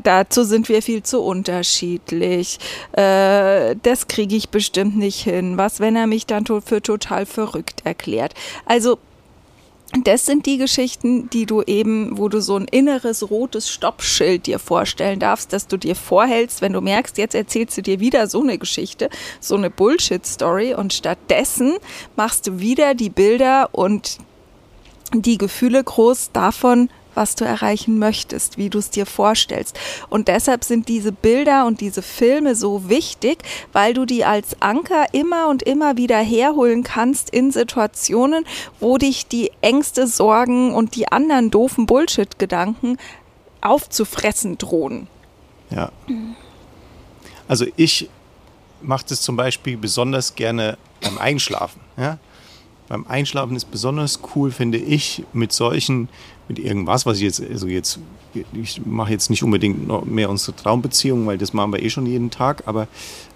dazu 0.03 0.45
sind 0.45 0.69
wir 0.69 0.83
viel 0.83 1.03
zu 1.03 1.21
unterschiedlich. 1.23 2.59
Äh, 2.93 3.77
das 3.83 4.09
kriege 4.09 4.37
ich 4.37 4.51
bestimmt 4.51 4.97
nicht 4.97 5.23
hin. 5.23 5.57
Was, 5.57 5.81
wenn 5.81 5.97
er 5.97 6.07
mich 6.07 6.27
dann 6.27 6.45
für 6.47 6.83
total 6.83 7.27
verrückt 7.27 7.83
erklärt? 7.85 8.35
Also 8.65 8.99
das 10.05 10.27
sind 10.27 10.47
die 10.47 10.59
Geschichten, 10.59 11.31
die 11.31 11.47
du 11.47 11.63
eben, 11.63 12.19
wo 12.19 12.29
du 12.29 12.41
so 12.41 12.57
ein 12.57 12.67
inneres 12.67 13.31
rotes 13.31 13.71
Stoppschild 13.71 14.47
dir 14.47 14.59
vorstellen 14.59 15.21
darfst, 15.21 15.53
dass 15.53 15.69
du 15.69 15.77
dir 15.77 15.95
vorhältst, 15.95 16.61
wenn 16.61 16.73
du 16.73 16.81
merkst, 16.81 17.17
jetzt 17.19 17.35
erzählst 17.35 17.79
du 17.79 17.83
dir 17.83 18.01
wieder 18.01 18.27
so 18.27 18.43
eine 18.43 18.59
Geschichte, 18.59 19.09
so 19.41 19.55
eine 19.55 19.71
Bullshit-Story 19.71 20.75
und 20.75 20.93
stattdessen 20.93 21.77
machst 22.17 22.47
du 22.47 22.59
wieder 22.59 22.95
die 22.95 23.11
Bilder 23.11 23.71
und 23.73 24.19
die 25.15 25.39
Gefühle 25.39 25.83
groß 25.83 26.31
davon, 26.33 26.91
was 27.17 27.35
du 27.35 27.45
erreichen 27.45 27.99
möchtest, 27.99 28.59
wie 28.59 28.71
du 28.71 28.79
es 28.79 28.91
dir 28.91 29.07
vorstellst. 29.07 29.79
Und 30.09 30.29
deshalb 30.29 30.65
sind 30.65 30.89
diese 30.89 31.13
Bilder 31.13 31.67
und 31.67 31.81
diese 31.81 32.03
Filme 32.03 32.55
so 32.55 32.89
wichtig, 32.89 33.39
weil 33.73 33.95
du 33.95 34.05
die 34.05 34.25
als 34.25 34.61
Anker 34.61 35.07
immer 35.13 35.49
und 35.49 35.63
immer 35.63 35.97
wieder 35.97 36.19
herholen 36.19 36.83
kannst 36.83 37.31
in 37.31 37.51
Situationen, 37.51 38.45
wo 38.81 38.99
dich 38.99 39.27
die 39.27 39.51
Ängste, 39.61 40.07
Sorgen 40.07 40.75
und 40.75 40.95
die 40.95 41.09
anderen 41.09 41.51
doofen 41.51 41.87
Bullshit-Gedanken 41.87 42.99
aufzufressen 43.61 44.59
drohen. 44.59 45.09
Ja. 45.71 45.91
Also 47.49 47.67
ich 47.77 48.09
mache 48.83 49.07
das 49.09 49.23
zum 49.23 49.37
Beispiel 49.37 49.77
besonders 49.77 50.35
gerne 50.35 50.79
beim 51.01 51.19
Einschlafen. 51.19 51.81
Ja? 51.97 52.19
Beim 52.89 53.07
Einschlafen 53.07 53.57
ist 53.57 53.71
besonders 53.71 54.21
cool, 54.35 54.51
finde 54.51 54.79
ich, 54.79 55.25
mit 55.33 55.53
solchen, 55.53 56.09
mit 56.49 56.59
irgendwas, 56.59 57.05
was 57.05 57.17
ich 57.17 57.25
jetzt, 57.25 57.43
also 57.43 57.67
jetzt, 57.67 57.99
ich 58.53 58.85
mache 58.85 59.11
jetzt 59.11 59.29
nicht 59.31 59.43
unbedingt 59.43 59.87
noch 59.87 60.05
mehr 60.05 60.31
unsere 60.31 60.55
Traumbeziehung, 60.55 61.27
weil 61.27 61.39
das 61.39 61.53
machen 61.53 61.73
wir 61.73 61.83
eh 61.83 61.91
schon 61.91 62.07
jeden 62.07 62.31
Tag, 62.31 62.63
aber 62.67 62.87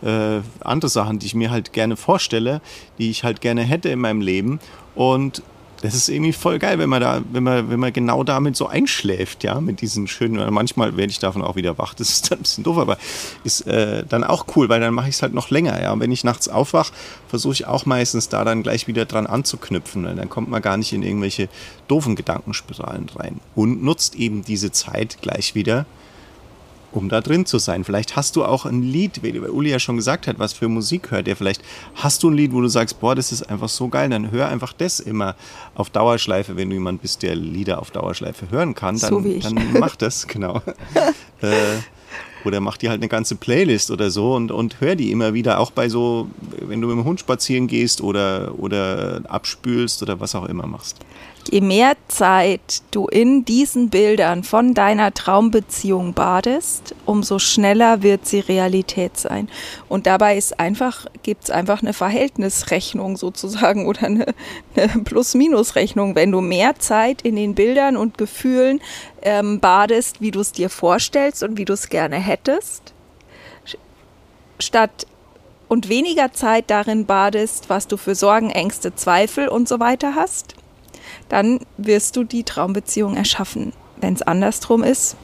äh, 0.02 0.40
andere 0.61 0.88
Sachen, 0.88 1.19
die 1.19 1.26
ich 1.26 1.35
mir 1.35 1.50
halt 1.50 1.73
gerne 1.73 1.97
vorstelle, 1.97 2.61
die 2.99 3.11
ich 3.11 3.25
halt 3.25 3.40
gerne 3.40 3.62
hätte 3.62 3.88
in 3.88 3.99
meinem 3.99 4.21
Leben. 4.21 4.61
Und 4.95 5.42
das 5.82 5.94
ist 5.94 6.08
irgendwie 6.08 6.32
voll 6.32 6.58
geil, 6.58 6.78
wenn 6.78 6.88
man 6.88 7.00
da, 7.00 7.22
wenn 7.32 7.42
man, 7.42 7.70
wenn 7.70 7.80
man 7.80 7.92
genau 7.92 8.22
damit 8.22 8.56
so 8.56 8.66
einschläft, 8.66 9.44
ja, 9.44 9.60
mit 9.60 9.80
diesen 9.80 10.06
schönen, 10.08 10.52
manchmal 10.52 10.96
werde 10.96 11.10
ich 11.10 11.18
davon 11.18 11.42
auch 11.42 11.56
wieder 11.56 11.78
wach, 11.78 11.94
das 12.00 12.10
ist 12.10 12.30
dann 12.30 12.38
ein 12.38 12.42
bisschen 12.42 12.64
doof, 12.64 12.78
aber 12.78 12.99
ist 13.44 13.66
äh, 13.66 14.04
dann 14.08 14.25
auch 14.25 14.46
cool, 14.56 14.68
weil 14.68 14.80
dann 14.80 14.94
mache 14.94 15.08
ich 15.08 15.14
es 15.14 15.22
halt 15.22 15.32
noch 15.32 15.50
länger, 15.50 15.80
ja. 15.80 15.92
Und 15.92 16.00
wenn 16.00 16.12
ich 16.12 16.25
nachts 16.25 16.49
aufwache, 16.49 16.92
versuche 17.28 17.54
ich 17.54 17.66
auch 17.66 17.87
meistens 17.87 18.28
da 18.28 18.44
dann 18.44 18.62
gleich 18.62 18.87
wieder 18.87 19.06
dran 19.06 19.26
anzuknüpfen, 19.26 20.04
weil 20.04 20.16
dann 20.16 20.28
kommt 20.28 20.50
man 20.50 20.60
gar 20.60 20.76
nicht 20.76 20.92
in 20.92 21.02
irgendwelche 21.02 21.49
doofen 21.88 22.14
Gedankenspiralen 22.14 23.08
rein 23.16 23.40
und 23.54 23.82
nutzt 23.82 24.14
eben 24.16 24.44
diese 24.44 24.72
Zeit 24.72 25.18
gleich 25.22 25.54
wieder 25.54 25.87
um 26.92 27.09
da 27.09 27.20
drin 27.20 27.47
zu 27.47 27.59
sein. 27.59 27.85
Vielleicht 27.85 28.16
hast 28.16 28.37
du 28.37 28.44
auch 28.44 28.66
ein 28.66 28.82
Lied, 28.82 29.23
wie 29.23 29.38
Uli 29.38 29.70
ja 29.70 29.78
schon 29.78 29.97
gesagt 29.97 30.26
hat, 30.26 30.38
was 30.38 30.52
für 30.52 30.68
Musik 30.68 31.11
hört 31.11 31.28
ihr. 31.28 31.37
Vielleicht 31.37 31.62
hast 31.94 32.23
du 32.23 32.30
ein 32.30 32.35
Lied, 32.35 32.52
wo 32.52 32.61
du 32.61 32.68
sagst, 32.68 33.00
boah, 33.00 33.14
das 33.14 33.32
ist 33.32 33.49
einfach 33.49 33.68
so 33.68 33.88
geil, 33.88 34.09
dann 34.11 34.30
hör 34.30 34.49
einfach 34.49 34.73
das 34.73 35.00
immer 35.00 35.37
auf 35.75 35.90
Dauerschleife, 35.90 36.56
wenn 36.56 36.70
du 36.70 36.75
jemand 36.75 37.02
bist, 37.02 37.23
der 37.23 37.37
Lieder 37.37 37.80
auf 37.80 37.90
Dauerschleife 37.90 38.50
hören 38.50 38.75
kann, 38.75 38.99
dann, 38.99 39.11
so 39.11 39.20
dann 39.20 39.73
mach 39.78 39.97
das, 39.97 40.26
genau. 40.26 40.62
äh, 41.42 41.78
oder 42.44 42.61
mach 42.61 42.78
dir 42.78 42.88
halt 42.90 43.00
eine 43.00 43.09
ganze 43.09 43.37
Playlist 43.37 43.90
oder 43.90 44.11
so 44.11 44.35
und, 44.35 44.50
und 44.50 44.80
hör 44.80 44.97
die 44.97 45.12
immer 45.12 45.35
wieder, 45.35 45.61
auch 45.61 45.70
bei 45.70 45.88
so, 45.88 46.28
wenn 46.59 46.80
du 46.80 46.88
mit 46.88 46.97
dem 46.97 47.04
Hund 47.04 47.20
spazieren 47.20 47.66
gehst 47.66 48.00
oder, 48.00 48.54
oder 48.59 49.20
abspülst 49.28 50.02
oder 50.02 50.20
was 50.20 50.35
auch 50.35 50.47
immer 50.47 50.66
machst 50.66 50.97
je 51.49 51.61
mehr 51.61 51.94
Zeit 52.09 52.82
du 52.90 53.06
in 53.06 53.44
diesen 53.44 53.90
Bildern 53.90 54.44
von 54.44 54.75
deiner 54.75 55.12
Traumbeziehung 55.14 56.14
badest, 56.14 56.94
umso 57.06 57.38
schneller 57.38 58.02
wird 58.02 58.26
sie 58.26 58.40
Realität 58.40 59.16
sein. 59.16 59.49
Und 59.88 60.06
dabei 60.06 60.37
ist 60.37 60.61
einfach, 60.61 61.06
gibt 61.23 61.44
es 61.44 61.50
einfach 61.50 61.82
eine 61.82 61.92
Verhältnisrechnung 61.92 63.16
sozusagen 63.16 63.87
oder 63.87 64.04
eine, 64.04 64.26
eine 64.76 65.02
Plus-Minus-Rechnung. 65.02 66.14
Wenn 66.14 66.32
du 66.32 66.40
mehr 66.40 66.78
Zeit 66.78 67.23
in 67.23 67.37
den 67.37 67.54
Bildern 67.54 67.97
und 67.97 68.18
Gefühlen 68.18 68.80
ähm, 69.23 69.61
badest, 69.61 70.20
wie 70.20 70.30
du 70.30 70.40
es 70.40 70.52
dir 70.52 70.70
vorstellst 70.70 71.42
und 71.42 71.56
wie 71.56 71.64
du 71.64 71.73
es 71.73 71.88
gerne 71.88 72.16
hättest, 72.16 72.92
statt 74.59 75.06
und 75.68 75.88
weniger 75.88 76.32
Zeit 76.32 76.68
darin 76.68 77.06
badest, 77.06 77.70
was 77.70 77.87
du 77.87 77.97
für 77.97 78.14
Sorgen, 78.14 78.50
Ängste, 78.50 78.94
Zweifel 78.94 79.49
und 79.49 79.68
so 79.68 79.78
weiter 79.78 80.16
hast, 80.16 80.56
dann 81.30 81.60
wirst 81.78 82.16
du 82.16 82.25
die 82.25 82.44
Traumbeziehung 82.44 83.16
erschaffen. 83.16 83.72
Wenn 83.99 84.12
es 84.12 84.22
andersrum 84.22 84.82
ist, 84.82 85.16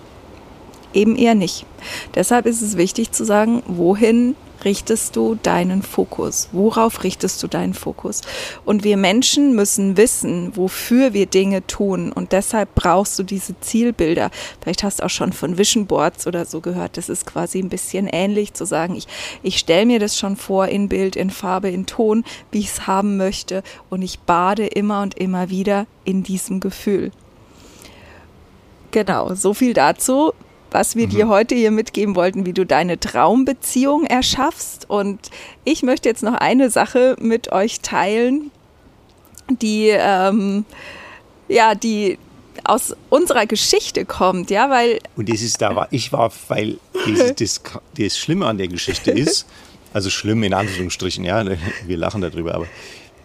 eben 0.95 1.17
eher 1.17 1.35
nicht. 1.35 1.67
Deshalb 2.15 2.47
ist 2.47 2.63
es 2.63 2.79
wichtig 2.79 3.13
zu 3.13 3.25
sagen, 3.25 3.63
wohin 3.67 4.35
richtest 4.65 5.17
du 5.17 5.37
deinen 5.43 5.83
Fokus? 5.83 6.49
Worauf 6.53 7.05
richtest 7.05 7.43
du 7.43 7.49
deinen 7.49 7.75
Fokus? 7.75 8.23
Und 8.65 8.85
wir 8.85 8.97
Menschen 8.97 9.55
müssen 9.55 9.97
wissen, 9.97 10.57
wofür 10.57 11.13
wir 11.13 11.27
Dinge 11.27 11.67
tun. 11.67 12.13
Und 12.13 12.33
deshalb 12.33 12.75
brauchst 12.75 13.19
du 13.19 13.23
diese 13.23 13.59
Zielbilder. 13.61 14.31
Vielleicht 14.61 14.83
hast 14.83 15.01
du 15.01 15.05
auch 15.05 15.11
schon 15.11 15.33
von 15.33 15.59
Vision 15.59 15.87
Boards 15.87 16.27
oder 16.27 16.45
so 16.45 16.61
gehört. 16.61 16.97
Das 16.97 17.09
ist 17.09 17.27
quasi 17.27 17.59
ein 17.59 17.69
bisschen 17.69 18.09
ähnlich 18.09 18.55
zu 18.55 18.65
sagen, 18.65 18.97
ich, 18.97 19.07
ich 19.43 19.59
stelle 19.59 19.87
mir 19.87 19.99
das 19.99 20.19
schon 20.19 20.37
vor 20.37 20.69
in 20.69 20.89
Bild, 20.89 21.17
in 21.17 21.31
Farbe, 21.31 21.71
in 21.71 21.87
Ton, 21.87 22.25
wie 22.51 22.61
ich 22.61 22.69
es 22.69 22.87
haben 22.87 23.17
möchte. 23.17 23.63
Und 23.91 24.03
ich 24.03 24.21
bade 24.21 24.67
immer 24.67 25.03
und 25.03 25.19
immer 25.19 25.51
wieder 25.51 25.87
in 26.05 26.23
diesem 26.23 26.61
Gefühl. 26.61 27.11
Genau, 28.91 29.35
so 29.35 29.53
viel 29.53 29.75
dazu 29.75 30.33
was 30.77 30.95
wir 30.95 31.07
mhm. 31.07 31.11
dir 31.11 31.29
heute 31.29 31.55
hier 31.55 31.71
mitgeben 31.71 32.15
wollten, 32.17 32.45
wie 32.45 32.53
du 32.53 32.67
deine 32.67 33.01
Traumbeziehung 33.01 34.05
erschaffst. 34.05 34.91
Und 34.91 35.31
ich 35.65 35.83
möchte 35.83 36.07
jetzt 36.07 36.23
noch 36.23 36.35
eine 36.35 36.69
Sache 36.69 37.17
mit 37.19 37.51
euch 37.51 37.81
teilen, 37.81 38.51
die, 39.49 39.89
ähm, 39.89 40.67
ja, 41.49 41.75
die 41.75 42.19
aus 42.65 42.95
unserer 43.09 43.47
Geschichte 43.47 44.05
kommt, 44.05 44.51
ja, 44.51 44.69
weil. 44.69 44.99
Und 45.17 45.31
das 45.31 45.41
ist 45.41 45.63
da 45.63 45.75
war, 45.75 45.89
ich 45.93 46.13
war, 46.13 46.31
weil 46.49 46.77
das, 47.17 47.35
das, 47.37 47.63
das 47.97 48.19
Schlimme 48.19 48.45
an 48.45 48.59
der 48.59 48.69
Geschichte 48.69 49.13
ist, 49.13 49.47
also 49.95 50.11
schlimm 50.11 50.43
in 50.43 50.53
Anführungsstrichen, 50.53 51.25
ja, 51.25 51.43
wir 51.87 51.97
lachen 51.97 52.21
darüber, 52.21 52.55
aber 52.55 52.67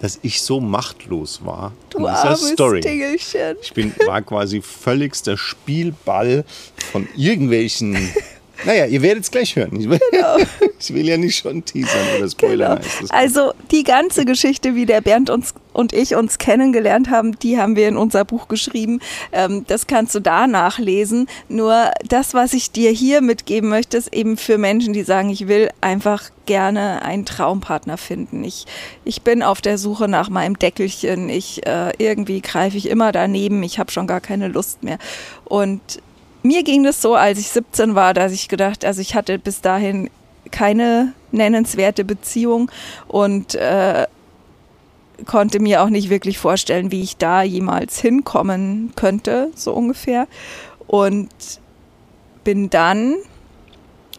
dass 0.01 0.17
ich 0.23 0.41
so 0.41 0.59
machtlos 0.59 1.45
war 1.45 1.73
du 1.91 1.99
in 1.99 2.05
dieser 2.05 2.35
Story. 2.35 2.81
Tingelchen. 2.81 3.55
Ich 3.61 3.71
bin, 3.71 3.93
war 4.07 4.23
quasi 4.23 4.61
völligster 4.61 5.37
Spielball 5.37 6.43
von 6.91 7.07
irgendwelchen 7.15 7.95
naja, 8.65 8.85
ihr 8.85 9.01
werdet 9.01 9.23
es 9.23 9.31
gleich 9.31 9.55
hören. 9.55 9.79
Ich 9.79 9.89
will, 9.89 9.99
genau. 10.11 10.37
ich 10.79 10.93
will, 10.93 11.07
ja 11.07 11.17
nicht 11.17 11.37
schon 11.37 11.63
teasern 11.65 12.01
oder 12.17 12.29
spoilern. 12.29 12.79
Genau. 12.99 13.13
Also 13.13 13.53
die 13.71 13.83
ganze 13.83 14.25
Geschichte, 14.25 14.75
wie 14.75 14.85
der 14.85 15.01
Bernd 15.01 15.29
uns 15.29 15.53
und 15.73 15.93
ich 15.93 16.15
uns 16.15 16.37
kennengelernt 16.37 17.09
haben, 17.09 17.37
die 17.39 17.57
haben 17.57 17.75
wir 17.75 17.87
in 17.87 17.97
unser 17.97 18.25
Buch 18.25 18.47
geschrieben. 18.47 18.99
Ähm, 19.31 19.65
das 19.67 19.87
kannst 19.87 20.13
du 20.13 20.19
da 20.19 20.47
nachlesen. 20.47 21.27
Nur 21.47 21.91
das, 22.07 22.33
was 22.33 22.53
ich 22.53 22.71
dir 22.71 22.91
hier 22.91 23.21
mitgeben 23.21 23.69
möchte, 23.69 23.97
ist 23.97 24.13
eben 24.13 24.37
für 24.37 24.57
Menschen, 24.57 24.93
die 24.93 25.03
sagen, 25.03 25.29
ich 25.29 25.47
will 25.47 25.69
einfach 25.79 26.29
gerne 26.45 27.03
einen 27.03 27.25
Traumpartner 27.25 27.97
finden. 27.97 28.43
Ich, 28.43 28.65
ich 29.05 29.21
bin 29.21 29.43
auf 29.43 29.61
der 29.61 29.77
Suche 29.77 30.07
nach 30.07 30.29
meinem 30.29 30.59
Deckelchen. 30.59 31.29
Ich 31.29 31.65
äh, 31.65 31.93
irgendwie 31.97 32.41
greife 32.41 32.77
ich 32.77 32.89
immer 32.89 33.11
daneben. 33.11 33.63
Ich 33.63 33.79
habe 33.79 33.91
schon 33.91 34.07
gar 34.07 34.19
keine 34.19 34.49
Lust 34.49 34.83
mehr. 34.83 34.97
Und 35.45 35.81
mir 36.43 36.63
ging 36.63 36.83
das 36.83 37.01
so, 37.01 37.15
als 37.15 37.39
ich 37.39 37.49
17 37.49 37.95
war, 37.95 38.13
dass 38.13 38.31
ich 38.31 38.47
gedacht, 38.47 38.85
also 38.85 39.01
ich 39.01 39.15
hatte 39.15 39.39
bis 39.39 39.61
dahin 39.61 40.09
keine 40.51 41.13
nennenswerte 41.31 42.03
Beziehung 42.03 42.71
und 43.07 43.55
äh, 43.55 44.05
konnte 45.25 45.59
mir 45.59 45.83
auch 45.83 45.89
nicht 45.89 46.09
wirklich 46.09 46.37
vorstellen, 46.37 46.91
wie 46.91 47.01
ich 47.01 47.17
da 47.17 47.43
jemals 47.43 47.99
hinkommen 47.99 48.93
könnte, 48.95 49.51
so 49.55 49.73
ungefähr. 49.73 50.27
Und 50.87 51.29
bin 52.43 52.69
dann 52.69 53.15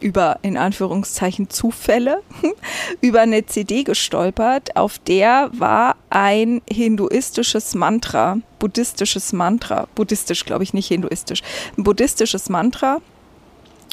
über 0.03 0.37
in 0.41 0.57
Anführungszeichen 0.57 1.49
Zufälle 1.49 2.21
über 3.01 3.21
eine 3.21 3.45
CD 3.45 3.83
gestolpert, 3.83 4.75
auf 4.75 4.99
der 4.99 5.49
war 5.53 5.95
ein 6.09 6.61
hinduistisches 6.69 7.73
Mantra, 7.73 8.37
buddhistisches 8.59 9.33
Mantra, 9.33 9.87
buddhistisch 9.95 10.45
glaube 10.45 10.63
ich 10.63 10.73
nicht 10.73 10.87
hinduistisch, 10.87 11.41
ein 11.77 11.83
buddhistisches 11.83 12.49
Mantra. 12.49 12.99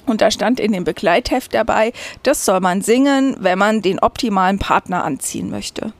Und 0.06 0.20
da 0.20 0.30
stand 0.30 0.58
in 0.58 0.72
dem 0.72 0.84
Begleitheft 0.84 1.54
dabei, 1.54 1.92
das 2.24 2.44
soll 2.44 2.60
man 2.60 2.82
singen, 2.82 3.36
wenn 3.38 3.58
man 3.58 3.80
den 3.80 4.00
optimalen 4.00 4.58
Partner 4.58 5.04
anziehen 5.04 5.50
möchte. 5.50 5.92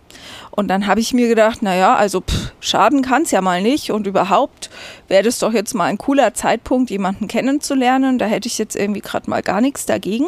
Und 0.51 0.69
dann 0.69 0.87
habe 0.87 1.01
ich 1.01 1.15
mir 1.15 1.29
gedacht, 1.29 1.63
naja, 1.63 1.95
also 1.97 2.21
pff, 2.21 2.53
schaden 2.61 3.03
kann 3.03 3.23
es 3.23 3.31
ja 3.31 3.41
mal 3.41 3.63
nicht. 3.63 3.93
Und 3.93 4.07
überhaupt 4.07 4.71
wäre 5.09 5.23
das 5.23 5.39
doch 5.39 5.53
jetzt 5.53 5.75
mal 5.75 5.85
ein 5.85 5.99
cooler 5.99 6.35
Zeitpunkt, 6.35 6.91
jemanden 6.91 7.29
kennenzulernen. 7.29 8.19
Da 8.19 8.27
hätte 8.27 8.49
ich 8.49 8.59
jetzt 8.59 8.77
irgendwie 8.77 9.01
gerade 9.01 9.31
mal 9.31 9.43
gar 9.43 9.61
nichts 9.61 9.87
dagegen. 9.87 10.27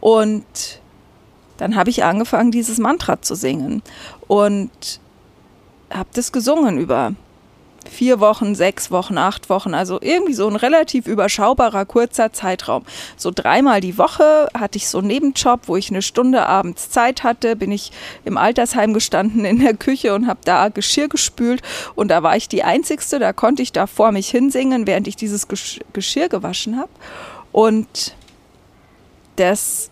Und 0.00 0.44
dann 1.58 1.76
habe 1.76 1.90
ich 1.90 2.04
angefangen, 2.04 2.50
dieses 2.50 2.78
Mantra 2.78 3.20
zu 3.20 3.34
singen. 3.34 3.82
Und 4.26 5.00
habe 5.90 6.08
das 6.14 6.32
gesungen 6.32 6.78
über 6.78 7.14
vier 7.90 8.20
Wochen, 8.20 8.54
sechs 8.54 8.90
Wochen, 8.90 9.18
acht 9.18 9.50
Wochen, 9.50 9.74
also 9.74 9.98
irgendwie 10.00 10.34
so 10.34 10.48
ein 10.48 10.56
relativ 10.56 11.06
überschaubarer, 11.06 11.84
kurzer 11.84 12.32
Zeitraum. 12.32 12.84
So 13.16 13.30
dreimal 13.30 13.80
die 13.80 13.98
Woche 13.98 14.48
hatte 14.56 14.78
ich 14.78 14.88
so 14.88 14.98
einen 14.98 15.08
Nebenjob, 15.08 15.62
wo 15.66 15.76
ich 15.76 15.90
eine 15.90 16.02
Stunde 16.02 16.46
abends 16.46 16.90
Zeit 16.90 17.22
hatte, 17.22 17.56
bin 17.56 17.72
ich 17.72 17.92
im 18.24 18.36
Altersheim 18.36 18.94
gestanden 18.94 19.44
in 19.44 19.58
der 19.58 19.74
Küche 19.74 20.14
und 20.14 20.26
habe 20.26 20.40
da 20.44 20.68
Geschirr 20.68 21.08
gespült 21.08 21.62
und 21.94 22.08
da 22.08 22.22
war 22.22 22.36
ich 22.36 22.48
die 22.48 22.62
Einzigste, 22.62 23.18
da 23.18 23.32
konnte 23.32 23.62
ich 23.62 23.72
da 23.72 23.86
vor 23.86 24.12
mich 24.12 24.28
hinsingen, 24.30 24.86
während 24.86 25.08
ich 25.08 25.16
dieses 25.16 25.46
Geschirr 25.92 26.28
gewaschen 26.28 26.78
habe. 26.78 26.90
Und 27.52 28.14
das 29.36 29.90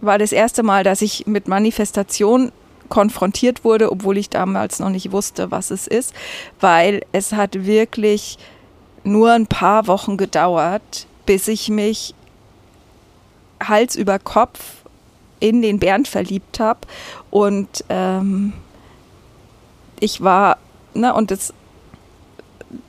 war 0.00 0.18
das 0.18 0.32
erste 0.32 0.62
Mal, 0.62 0.84
dass 0.84 1.02
ich 1.02 1.26
mit 1.26 1.48
Manifestation 1.48 2.52
konfrontiert 2.92 3.64
wurde, 3.64 3.90
obwohl 3.90 4.18
ich 4.18 4.28
damals 4.28 4.78
noch 4.78 4.90
nicht 4.90 5.12
wusste, 5.12 5.50
was 5.50 5.70
es 5.70 5.86
ist, 5.86 6.12
weil 6.60 7.00
es 7.12 7.32
hat 7.32 7.64
wirklich 7.64 8.36
nur 9.02 9.32
ein 9.32 9.46
paar 9.46 9.86
Wochen 9.86 10.18
gedauert, 10.18 11.06
bis 11.24 11.48
ich 11.48 11.70
mich 11.70 12.14
Hals 13.66 13.96
über 13.96 14.18
Kopf 14.18 14.60
in 15.40 15.62
den 15.62 15.78
Bernd 15.78 16.06
verliebt 16.06 16.60
habe. 16.60 16.80
Und 17.30 17.82
ähm, 17.88 18.52
ich 19.98 20.20
war, 20.20 20.58
ne, 20.92 21.14
und 21.14 21.30
das, 21.30 21.54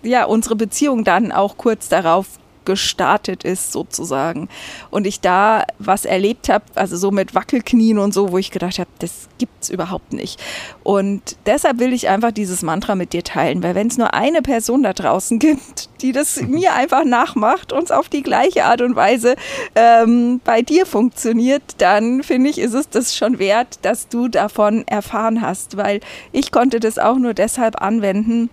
ja, 0.02 0.26
unsere 0.26 0.58
Beziehung 0.58 1.06
dann 1.06 1.32
auch 1.32 1.56
kurz 1.56 1.88
darauf 1.88 2.28
gestartet 2.66 3.44
ist 3.44 3.72
sozusagen. 3.72 4.50
Und 4.90 5.08
ich 5.08 5.22
da 5.22 5.66
was 5.80 6.06
erlebt 6.06 6.50
habe, 6.50 6.66
also 6.76 6.98
so 6.98 7.12
mit 7.12 7.36
Wackelknien 7.36 7.98
und 8.00 8.14
so, 8.14 8.32
wo 8.32 8.38
ich 8.38 8.52
gedacht 8.52 8.80
habe, 8.80 8.90
das 9.00 9.30
gibt 9.38 9.64
es 9.64 9.70
überhaupt 9.70 10.14
nicht. 10.14 10.42
Und 10.84 11.38
deshalb 11.46 11.80
will 11.80 11.94
ich 11.94 12.10
einfach 12.10 12.32
dieses 12.32 12.62
Mantra 12.62 12.96
mit 12.96 13.14
dir 13.14 13.24
teilen, 13.24 13.64
weil 13.64 13.76
wenn 13.76 13.88
es 13.88 13.98
nur 13.98 14.14
eine 14.14 14.42
Person 14.42 14.84
da 14.84 14.94
draußen 14.94 15.40
gibt, 15.44 15.90
die 16.02 16.12
das 16.12 16.42
mir 16.42 16.74
einfach 16.74 17.06
nachmacht 17.06 17.72
und 17.72 17.84
es 17.84 17.92
auf 17.92 18.10
die 18.10 18.24
gleiche 18.24 18.66
Art 18.66 18.82
und 18.82 18.96
Weise 18.96 19.36
ähm, 19.76 20.42
bei 20.44 20.62
dir 20.62 20.86
funktioniert, 20.86 21.64
dann 21.78 22.24
finde 22.24 22.50
ich, 22.50 22.60
ist 22.60 22.74
es 22.74 22.90
das 22.90 23.16
schon 23.16 23.40
wert, 23.40 23.80
dass 23.82 24.08
du 24.08 24.28
davon 24.28 24.84
erfahren 24.88 25.42
hast, 25.42 25.78
weil 25.78 26.02
ich 26.32 26.52
konnte 26.52 26.80
das 26.80 27.00
auch 27.00 27.18
nur 27.18 27.34
deshalb 27.34 27.82
anwenden, 27.82 28.50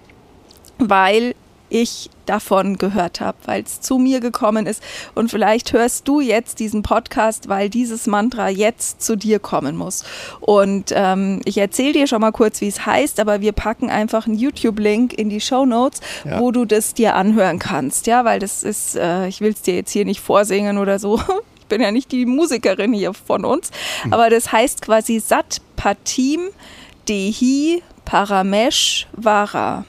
weil 0.79 1.35
ich 1.71 2.11
davon 2.27 2.79
gehört 2.79 3.21
habe, 3.21 3.39
weil 3.47 3.63
es 3.63 3.81
zu 3.81 3.99
mir 3.99 4.21
gekommen 4.21 4.67
ist. 4.67 4.83
Und 5.15 5.31
vielleicht 5.31 5.73
hörst 5.73 6.07
du 6.07 6.21
jetzt 6.21 6.61
diesen 6.61 6.83
Podcast, 6.83 7.49
weil 7.49 7.71
dieses 7.71 8.07
Mantra 8.07 8.49
jetzt 8.49 9.03
zu 9.03 9.17
dir 9.17 9.39
kommen 9.39 9.77
muss. 9.77 10.05
Und 10.41 10.93
ähm, 10.95 11.41
ich 11.45 11.59
erzähle 11.59 11.93
dir 11.93 12.07
schon 12.07 12.21
mal 12.21 12.33
kurz, 12.33 12.61
wie 12.61 12.69
es 12.69 12.85
heißt, 12.85 13.19
aber 13.21 13.41
wir 13.41 13.53
packen 13.53 13.91
einfach 13.91 14.27
einen 14.27 14.37
YouTube-Link 14.37 15.13
in 15.15 15.31
die 15.31 15.41
Show 15.41 15.65
Notes, 15.65 16.01
ja. 16.25 16.39
wo 16.41 16.51
du 16.51 16.65
das 16.65 16.95
dir 16.95 17.15
anhören 17.15 17.59
kannst. 17.59 18.07
Ja, 18.07 18.25
weil 18.25 18.39
das 18.39 18.63
ist, 18.63 18.97
äh, 18.97 19.27
ich 19.29 19.41
will 19.41 19.53
es 19.53 19.63
dir 19.63 19.75
jetzt 19.75 19.93
hier 19.93 20.05
nicht 20.05 20.21
vorsingen 20.21 20.79
oder 20.79 20.99
so. 20.99 21.21
Ich 21.61 21.77
bin 21.77 21.83
ja 21.83 21.93
nicht 21.93 22.11
die 22.11 22.27
Musikerin 22.27 22.93
hier 22.93 23.15
von 23.15 23.45
uns, 23.45 23.71
hm. 24.03 24.13
aber 24.13 24.29
das 24.29 24.51
heißt 24.51 24.83
quasi 24.83 25.21
Sat 25.21 25.63
Patim 25.77 26.49
Dehi 27.09 27.81
Paramesh 28.05 29.07
Vara 29.13 29.85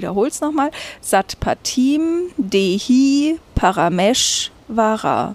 wiederhole 0.00 0.30
es 0.30 0.40
nochmal, 0.40 0.70
Satpatim 1.02 2.30
Dehi 2.38 3.38
Paramesh 3.54 4.50
Vara. 4.66 5.34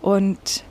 Und 0.00 0.62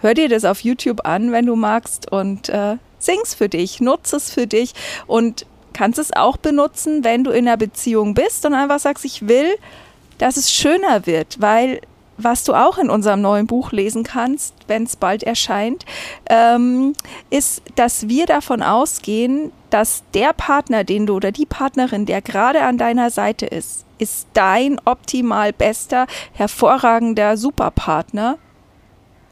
hör 0.00 0.14
dir 0.14 0.28
das 0.28 0.44
auf 0.44 0.60
YouTube 0.60 1.06
an, 1.06 1.30
wenn 1.30 1.46
du 1.46 1.54
magst, 1.54 2.10
und 2.10 2.48
äh, 2.48 2.76
sing's 2.98 3.34
für 3.34 3.48
dich, 3.48 3.80
nutze 3.80 4.16
es 4.16 4.32
für 4.32 4.48
dich 4.48 4.74
und 5.06 5.46
kannst 5.72 6.00
es 6.00 6.12
auch 6.16 6.36
benutzen, 6.36 7.04
wenn 7.04 7.22
du 7.22 7.30
in 7.30 7.46
einer 7.46 7.56
Beziehung 7.56 8.14
bist 8.14 8.44
und 8.44 8.54
einfach 8.54 8.80
sagst, 8.80 9.04
ich 9.04 9.28
will, 9.28 9.54
dass 10.18 10.36
es 10.36 10.52
schöner 10.52 11.06
wird, 11.06 11.40
weil 11.40 11.80
was 12.16 12.42
du 12.42 12.54
auch 12.54 12.78
in 12.78 12.90
unserem 12.90 13.20
neuen 13.20 13.46
Buch 13.46 13.70
lesen 13.70 14.02
kannst, 14.02 14.52
wenn 14.66 14.82
es 14.82 14.96
bald 14.96 15.22
erscheint, 15.22 15.86
ähm, 16.28 16.94
ist, 17.30 17.62
dass 17.76 18.08
wir 18.08 18.26
davon 18.26 18.60
ausgehen, 18.60 19.52
dass 19.70 20.02
der 20.14 20.32
Partner, 20.32 20.84
den 20.84 21.06
du 21.06 21.14
oder 21.14 21.32
die 21.32 21.46
Partnerin, 21.46 22.06
der 22.06 22.22
gerade 22.22 22.62
an 22.62 22.78
deiner 22.78 23.10
Seite 23.10 23.46
ist, 23.46 23.84
ist 23.98 24.28
dein 24.32 24.80
optimal 24.84 25.52
bester, 25.52 26.06
hervorragender 26.32 27.36
Superpartner. 27.36 28.38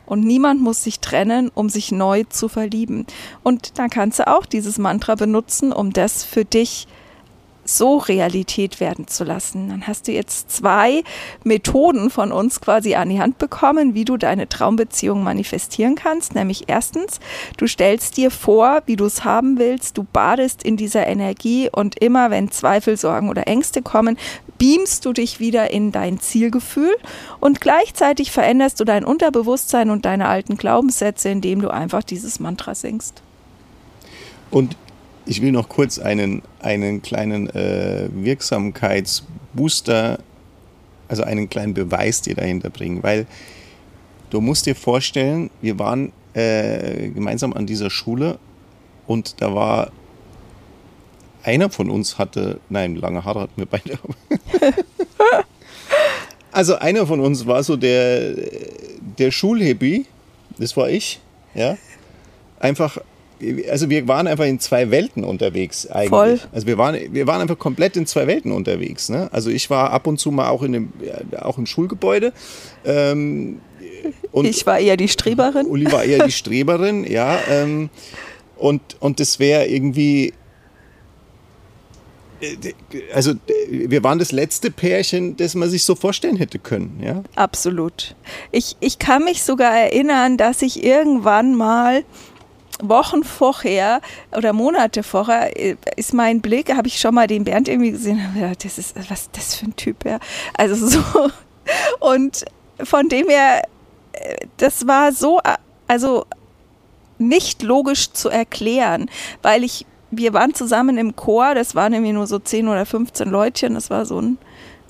Und 0.05 0.25
niemand 0.25 0.61
muss 0.61 0.85
sich 0.85 1.01
trennen, 1.01 1.51
um 1.53 1.69
sich 1.69 1.91
neu 1.91 2.25
zu 2.29 2.49
verlieben. 2.49 3.07
Und 3.43 3.79
dann 3.79 3.91
kannst 3.91 4.21
du 4.21 4.29
auch 4.29 4.47
dieses 4.47 4.79
Mantra 4.79 5.17
benutzen, 5.17 5.73
um 5.73 5.93
das 5.93 6.23
für 6.23 6.45
dich 6.45 6.87
so 7.67 7.99
Realität 7.99 8.81
werden 8.81 9.07
zu 9.09 9.25
lassen. 9.25 9.69
Dann 9.69 9.87
hast 9.87 10.09
du 10.09 10.13
jetzt 10.13 10.51
zwei 10.51 11.03
Methoden 11.45 12.11
von 12.11 12.33
uns 12.33 12.61
quasi 12.61 12.95
an 12.95 13.11
die 13.11 13.21
Hand 13.21 13.39
bekommen, 13.39 13.95
wie 13.95 14.05
du 14.05 14.17
deine 14.17 14.49
Traumbeziehung 14.49 15.23
manifestieren 15.23 15.95
kannst. 15.95 16.35
Nämlich 16.35 16.65
erstens, 16.69 17.21
du 17.57 17.67
stellst 17.67 18.17
dir 18.17 18.31
vor, 18.31 18.83
wie 18.87 18.97
du 18.97 19.05
es 19.05 19.25
haben 19.25 19.59
willst, 19.59 19.99
du 19.99 20.05
badest 20.05 20.63
in 20.63 20.77
dieser 20.77 21.07
Energie 21.07 21.69
und 21.71 21.99
immer 22.01 22.31
wenn 22.31 22.51
Zweifel, 22.51 22.97
Sorgen 22.97 23.29
oder 23.29 23.47
Ängste 23.47 23.83
kommen, 23.83 24.17
beamst 24.59 25.05
du 25.05 25.13
dich 25.13 25.41
wieder 25.41 25.71
in 25.71 25.93
dein 25.93 26.21
Zielgefühl 26.21 26.95
und 27.41 27.61
gleichzeitig 27.61 28.31
veränderst 28.31 28.81
du 28.81 28.85
dein 28.85 29.05
Unterbewusstsein 29.05 29.91
und 29.91 30.05
deine 30.05 30.29
alten 30.29 30.57
Glaubenssätze, 30.57 31.29
indem 31.29 31.61
du 31.61 31.71
einfach 31.71 32.03
dieses 32.03 32.41
Mantra 32.41 32.75
singst. 32.75 33.23
Und 34.51 34.77
ich 35.27 35.43
will 35.43 35.53
noch 35.53 35.69
kurz 35.69 35.99
einen, 35.99 36.41
einen 36.61 37.03
kleinen 37.03 37.51
äh, 37.51 38.09
Wirksamkeitsbooster, 38.13 40.21
also 41.09 41.25
einen 41.25 41.51
kleinen 41.51 41.75
Beweis 41.75 42.23
dir 42.23 42.37
dahinter 42.37 42.71
bringen, 42.71 43.03
weil 43.03 43.27
du 44.31 44.41
musst 44.41 44.65
dir 44.67 44.77
vorstellen, 44.77 45.51
wir 45.61 45.79
waren 45.79 46.13
äh, 46.35 47.09
gemeinsam 47.09 47.53
an 47.53 47.67
dieser 47.67 47.91
Schule 47.91 48.39
und 49.07 49.43
da 49.43 49.55
war 49.55 49.93
einer 51.43 51.69
von 51.71 51.91
uns 51.91 52.19
hatte, 52.19 52.61
nein, 52.69 52.97
lange 52.97 53.25
Haare 53.25 53.43
hatten 53.43 53.57
wir 53.57 53.67
beide. 53.67 53.99
also 56.53 56.77
einer 56.77 57.07
von 57.07 57.21
uns 57.21 57.47
war 57.47 57.63
so 57.63 57.77
der, 57.77 58.35
der 59.19 59.31
Schulhippie, 59.31 60.07
das 60.59 60.77
war 60.77 60.89
ich, 60.89 61.21
ja. 61.55 61.77
Einfach 62.59 62.99
also 63.71 63.91
wir 63.91 64.09
waren 64.09 64.27
einfach 64.27 64.45
in 64.45 64.59
zwei 64.61 64.91
Welten 64.91 65.25
unterwegs 65.25 65.87
eigentlich. 65.87 66.09
Voll. 66.09 66.41
Also 66.53 66.67
wir 66.67 66.79
waren, 66.79 66.97
wir 67.13 67.27
waren 67.27 67.41
einfach 67.41 67.59
komplett 67.59 67.97
in 67.97 68.07
zwei 68.07 68.27
Welten 68.27 68.53
unterwegs. 68.53 69.09
Ne? 69.09 69.29
Also 69.33 69.51
ich 69.51 69.69
war 69.69 69.91
ab 69.91 70.07
und 70.07 70.19
zu 70.19 70.31
mal 70.31 70.49
auch 70.49 70.63
in 70.63 70.73
dem, 70.73 70.93
auch 71.39 71.59
im 71.59 71.67
Schulgebäude. 71.67 72.33
Ähm, 72.85 73.61
und 74.33 74.47
ich 74.47 74.65
war 74.67 74.79
eher 74.79 74.97
die 74.97 75.09
Streberin. 75.09 75.67
Uli 75.67 75.91
war 75.91 76.05
eher 76.05 76.25
die 76.25 76.33
Streberin, 76.33 77.05
ja. 77.05 77.39
Ähm, 77.51 77.91
und, 78.57 78.81
und 79.01 79.21
das 79.21 79.39
wäre 79.39 79.67
irgendwie 79.67 80.33
äh, 82.41 82.57
also 83.15 83.35
wir 83.69 84.03
waren 84.03 84.19
das 84.19 84.33
letzte 84.33 84.71
Pärchen, 84.71 85.37
das 85.37 85.55
man 85.55 85.69
sich 85.69 85.85
so 85.85 85.95
vorstellen 85.95 86.37
hätte 86.37 86.59
können, 86.59 87.01
ja? 87.03 87.23
Absolut. 87.35 88.15
Ich, 88.53 88.77
ich 88.81 88.99
kann 88.99 89.25
mich 89.25 89.43
sogar 89.43 89.75
erinnern, 89.75 90.37
dass 90.37 90.63
ich 90.63 90.85
irgendwann 90.85 91.55
mal 91.55 92.05
Wochen 92.83 93.25
vorher 93.25 94.01
oder 94.37 94.53
Monate 94.53 95.03
vorher 95.03 95.59
äh, 95.59 95.77
ist 95.97 96.13
mein 96.13 96.41
Blick, 96.41 96.75
habe 96.75 96.89
ich 96.89 97.01
schon 97.01 97.15
mal 97.15 97.27
den 97.27 97.45
Bernd 97.45 97.69
irgendwie 97.69 97.93
gesehen, 97.93 98.21
das 98.63 98.79
ist, 98.79 98.97
was 99.11 99.23
ist 99.23 99.37
das 99.37 99.55
für 99.55 99.67
ein 99.67 99.77
Typ, 99.77 100.05
ja. 100.05 100.19
Also 100.55 100.87
so. 100.87 101.01
Und 102.01 102.45
von 102.83 103.09
dem 103.09 103.29
her, 103.29 103.63
äh, 104.13 104.47
das 104.59 104.87
war 104.87 105.13
so, 105.13 105.41
äh, 105.41 105.57
also 105.87 106.27
nicht 107.19 107.63
logisch 107.63 108.13
zu 108.13 108.29
erklären, 108.29 109.09
weil 109.43 109.65
ich, 109.65 109.87
wir 110.11 110.35
waren 110.35 110.55
zusammen 110.55 110.99
im 110.99 111.17
Chor, 111.17 111.55
das 111.55 111.75
waren 111.75 111.93
irgendwie 111.93 112.13
nur 112.13 112.27
so 112.27 112.39
10 112.39 112.69
oder 112.69 112.85
15 112.85 113.29
Leutchen, 113.29 113.75
das 113.75 113.91
war 113.91 114.05
so 114.05 114.21
ein 114.21 114.39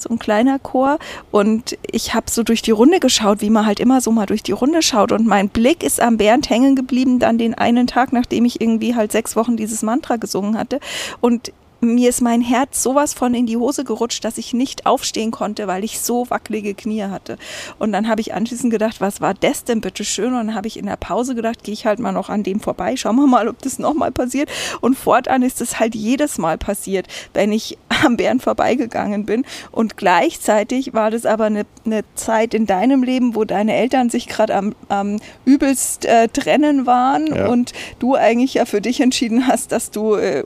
so 0.01 0.11
ein 0.11 0.19
kleiner 0.19 0.59
Chor. 0.59 0.99
Und 1.31 1.77
ich 1.91 2.15
habe 2.15 2.31
so 2.31 2.43
durch 2.43 2.63
die 2.63 2.71
Runde 2.71 3.01
geschaut, 3.01 3.41
wie 3.41 3.51
man 3.51 3.67
halt 3.67 3.81
immer 3.81 4.01
so 4.01 4.11
mal 4.11 4.27
durch 4.27 4.43
die 4.43 4.53
Runde 4.53 4.83
schaut. 4.83 5.13
Und 5.13 5.27
mein 5.27 5.49
Blick 5.49 5.83
ist 5.83 6.01
am 6.01 6.17
Bernd 6.17 6.51
hängen 6.51 6.77
geblieben, 6.77 7.19
dann 7.19 7.39
den 7.39 7.55
einen 7.55 7.87
Tag, 7.87 8.13
nachdem 8.13 8.45
ich 8.45 8.61
irgendwie 8.61 8.95
halt 8.95 9.13
sechs 9.13 9.37
Wochen 9.37 9.57
dieses 9.57 9.83
Mantra 9.83 10.17
gesungen 10.17 10.59
hatte. 10.59 10.81
Und 11.21 11.53
mir 11.95 12.09
ist 12.09 12.21
mein 12.21 12.41
Herz 12.41 12.83
sowas 12.83 13.15
von 13.15 13.35
in 13.35 13.47
die 13.47 13.57
Hose 13.57 13.85
gerutscht, 13.85 14.25
dass 14.25 14.39
ich 14.39 14.53
nicht 14.53 14.87
aufstehen 14.87 15.31
konnte, 15.31 15.67
weil 15.67 15.85
ich 15.85 16.01
so 16.01 16.29
wackelige 16.31 16.75
Knie 16.75 17.05
hatte. 17.05 17.39
Und 17.79 17.93
dann 17.93 18.09
habe 18.09 18.21
ich 18.21 18.35
anschließend 18.35 18.73
gedacht, 18.73 19.01
was 19.01 19.21
war 19.21 19.35
das 19.35 19.65
denn 19.65 19.81
bitte 19.81 20.05
schön? 20.05 20.35
Und 20.35 20.47
dann 20.47 20.55
habe 20.55 20.67
ich 20.67 20.79
in 20.79 20.87
der 20.87 20.97
Pause 20.97 21.35
gedacht, 21.35 21.65
gehe 21.65 21.73
ich 21.73 21.87
halt 21.87 21.99
mal 21.99 22.13
noch 22.13 22.29
an 22.29 22.43
dem 22.43 22.61
vorbei, 22.61 22.97
schauen 22.97 23.17
wir 23.17 23.27
mal, 23.27 23.49
ob 23.49 23.61
das 23.63 23.79
nochmal 23.79 24.13
passiert. 24.13 24.51
Und 24.81 24.97
fortan 24.97 25.43
ist 25.43 25.61
es 25.61 25.79
halt 25.79 25.95
jedes 25.95 26.39
Mal 26.39 26.59
passiert, 26.59 27.07
wenn 27.33 27.53
ich 27.53 27.79
am 28.05 28.17
Bären 28.17 28.41
vorbeigegangen 28.41 29.25
bin. 29.25 29.45
Und 29.71 29.97
gleichzeitig 29.97 30.95
war 30.95 31.11
das 31.11 31.27
aber 31.27 31.45
eine, 31.45 31.67
eine 31.85 32.03
Zeit 32.15 32.55
in 32.55 32.67
deinem 32.67 33.03
Leben, 33.03 33.35
wo 33.35 33.45
deine 33.45 33.75
Eltern 33.75 34.11
sich 34.11 34.27
gerade 34.27 34.55
am, 34.55 34.75
am 34.89 35.19
übelst 35.45 36.05
äh, 36.05 36.29
trennen 36.29 36.87
waren 36.87 37.27
ja. 37.27 37.49
und 37.49 37.73
du 37.99 38.15
eigentlich 38.15 38.55
ja 38.55 38.65
für 38.65 38.81
dich 38.81 39.01
entschieden 39.01 39.47
hast, 39.47 39.73
dass 39.73 39.91
du 39.91 40.15
äh, 40.15 40.45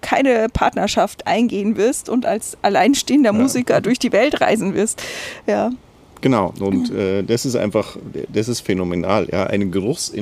keine 0.00 0.48
Partnerschaft 0.52 1.26
eingehen 1.26 1.76
wirst 1.76 2.08
und 2.08 2.26
als 2.26 2.58
alleinstehender 2.62 3.32
ja. 3.32 3.38
Musiker 3.38 3.80
durch 3.80 3.98
die 3.98 4.12
Welt 4.12 4.40
reisen 4.40 4.74
wirst. 4.74 5.02
Ja. 5.46 5.70
Genau, 6.20 6.52
und 6.58 6.90
äh, 6.90 7.22
das 7.22 7.46
ist 7.46 7.54
einfach, 7.54 7.96
das 8.28 8.48
ist 8.48 8.60
phänomenal. 8.60 9.28
Ja, 9.30 9.44
eine 9.44 9.68
Geruchs, 9.68 10.12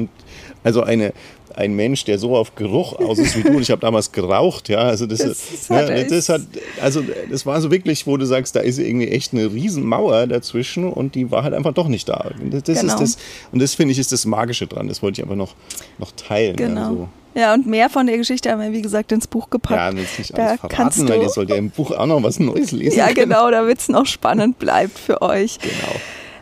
also 0.63 0.83
eine, 0.83 1.15
ein 1.55 1.75
Mensch, 1.75 2.05
der 2.05 2.19
so 2.19 2.37
auf 2.37 2.55
Geruch 2.55 2.99
aus 2.99 3.19
ist 3.19 3.37
wie 3.37 3.43
du. 3.43 3.59
Ich 3.61 3.71
habe 3.71 3.81
damals 3.81 4.13
geraucht, 4.13 4.69
ja. 4.69 4.81
Also 4.81 5.07
das, 5.07 5.21
das, 5.21 5.69
ja, 5.69 5.77
hat, 5.77 6.11
das 6.11 6.29
hat, 6.29 6.43
also 6.83 7.03
das 7.31 7.47
war 7.47 7.61
so 7.61 7.71
wirklich, 7.71 8.07
wo 8.07 8.17
du 8.17 8.27
sagst, 8.27 8.55
da 8.57 8.61
ist 8.61 8.79
irgendwie 8.79 9.09
echt 9.09 9.33
eine 9.33 9.51
Riesenmauer 9.53 10.27
dazwischen 10.27 10.93
und 10.93 11.15
die 11.15 11.31
war 11.31 11.43
halt 11.45 11.55
einfach 11.55 11.73
doch 11.73 11.89
nicht 11.89 12.09
da. 12.09 12.31
Das, 12.51 12.63
das 12.65 12.81
genau. 12.81 12.93
ist 12.93 13.01
das, 13.01 13.19
und 13.53 13.63
das 13.63 13.75
finde 13.75 13.93
ich 13.93 13.99
ist 13.99 14.13
das 14.13 14.27
Magische 14.27 14.67
dran. 14.67 14.89
Das 14.89 15.03
wollte 15.03 15.21
ich 15.21 15.25
einfach 15.25 15.37
noch, 15.37 15.55
noch 15.99 16.13
teilen. 16.13 16.57
Genau. 16.57 16.81
Ja, 16.81 16.89
so. 16.89 17.09
Ja, 17.37 17.53
und 17.53 17.67
mehr 17.67 17.91
von 17.91 18.07
der 18.07 18.17
Geschichte 18.17 18.51
haben 18.51 18.63
wir, 18.63 18.73
wie 18.73 18.81
gesagt, 18.81 19.13
ins 19.13 19.27
Buch 19.27 19.51
gepackt. 19.51 19.79
Ja, 19.79 19.95
willst 19.95 20.19
nicht 20.19 20.37
Da 20.39 20.47
alles 20.47 20.61
kannst 20.71 20.97
verraten, 20.99 21.09
weil 21.09 21.19
du- 21.19 21.23
ihr 21.25 21.29
sollt 21.29 21.51
ja 21.51 21.57
im 21.57 21.69
Buch 21.71 21.91
auch 21.91 22.07
noch 22.07 22.23
was 22.23 22.39
Neues 22.39 22.73
lesen 22.73 22.97
Ja, 22.99 23.07
können. 23.09 23.29
genau, 23.29 23.51
damit 23.51 23.79
es 23.79 23.89
noch 23.91 24.07
spannend 24.07 24.59
bleibt 24.59 24.99
für 24.99 25.21
euch. 25.21 25.59
Genau. 25.61 25.75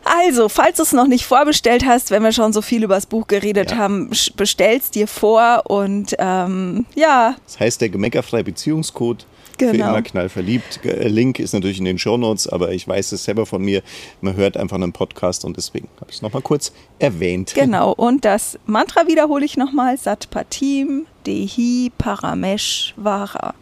Also, 0.04 0.48
falls 0.48 0.76
du 0.76 0.82
es 0.82 0.92
noch 0.92 1.06
nicht 1.06 1.24
vorbestellt 1.26 1.84
hast, 1.86 2.10
wenn 2.10 2.22
wir 2.22 2.32
schon 2.32 2.52
so 2.52 2.62
viel 2.62 2.82
über 2.84 2.94
das 2.94 3.06
Buch 3.06 3.26
geredet 3.26 3.70
Ja. 3.72 3.76
haben, 3.78 4.10
bestell's 4.36 4.90
dir 4.90 5.08
vor 5.08 5.62
und 5.66 6.14
ähm, 6.18 6.86
ja, 6.94 7.36
Das 7.44 7.58
heißt, 7.60 7.80
der 7.80 7.88
gemeckerfreie 7.88 8.44
Beziehungscode 8.44 9.26
für 9.58 9.70
Genau. 9.70 9.90
immer 9.90 10.02
knallverliebt. 10.02 10.84
Äh, 10.84 11.06
Link 11.06 11.38
ist 11.38 11.52
natürlich 11.52 11.78
in 11.78 11.84
den 11.84 11.96
Shownotes, 11.96 12.48
aber 12.48 12.72
ich 12.72 12.88
weiß 12.88 13.12
es 13.12 13.22
selber 13.24 13.46
von 13.46 13.62
mir. 13.62 13.82
Man 14.20 14.34
hört 14.34 14.56
einfach 14.56 14.74
einen 14.74 14.92
Podcast 14.92 15.44
und 15.44 15.56
deswegen 15.56 15.88
habe 16.00 16.10
ich 16.10 16.16
es 16.16 16.22
nochmal 16.22 16.42
kurz 16.42 16.72
erwähnt. 16.98 17.52
genau. 17.54 17.92
Und 17.92 18.24
das 18.24 18.58
Mantra 18.66 19.06
wiederhole 19.06 19.44
ich 19.44 19.56
nochmal: 19.56 19.96
Satpatim, 19.96 21.06
Dehi, 21.24 21.92
Paramesh, 21.96 22.94
Vara. 22.96 23.54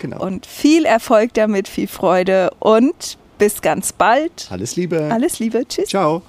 Genau. 0.00 0.24
Und 0.24 0.46
viel 0.46 0.86
Erfolg 0.86 1.34
damit, 1.34 1.68
viel 1.68 1.88
Freude 1.88 2.50
und 2.58 3.18
bis 3.44 3.60
ganz 3.60 3.92
bald. 3.92 4.48
Alles 4.48 4.74
Liebe. 4.74 5.10
Alles 5.12 5.38
Liebe. 5.38 5.68
Tschüss. 5.68 5.90
Ciao. 5.90 6.22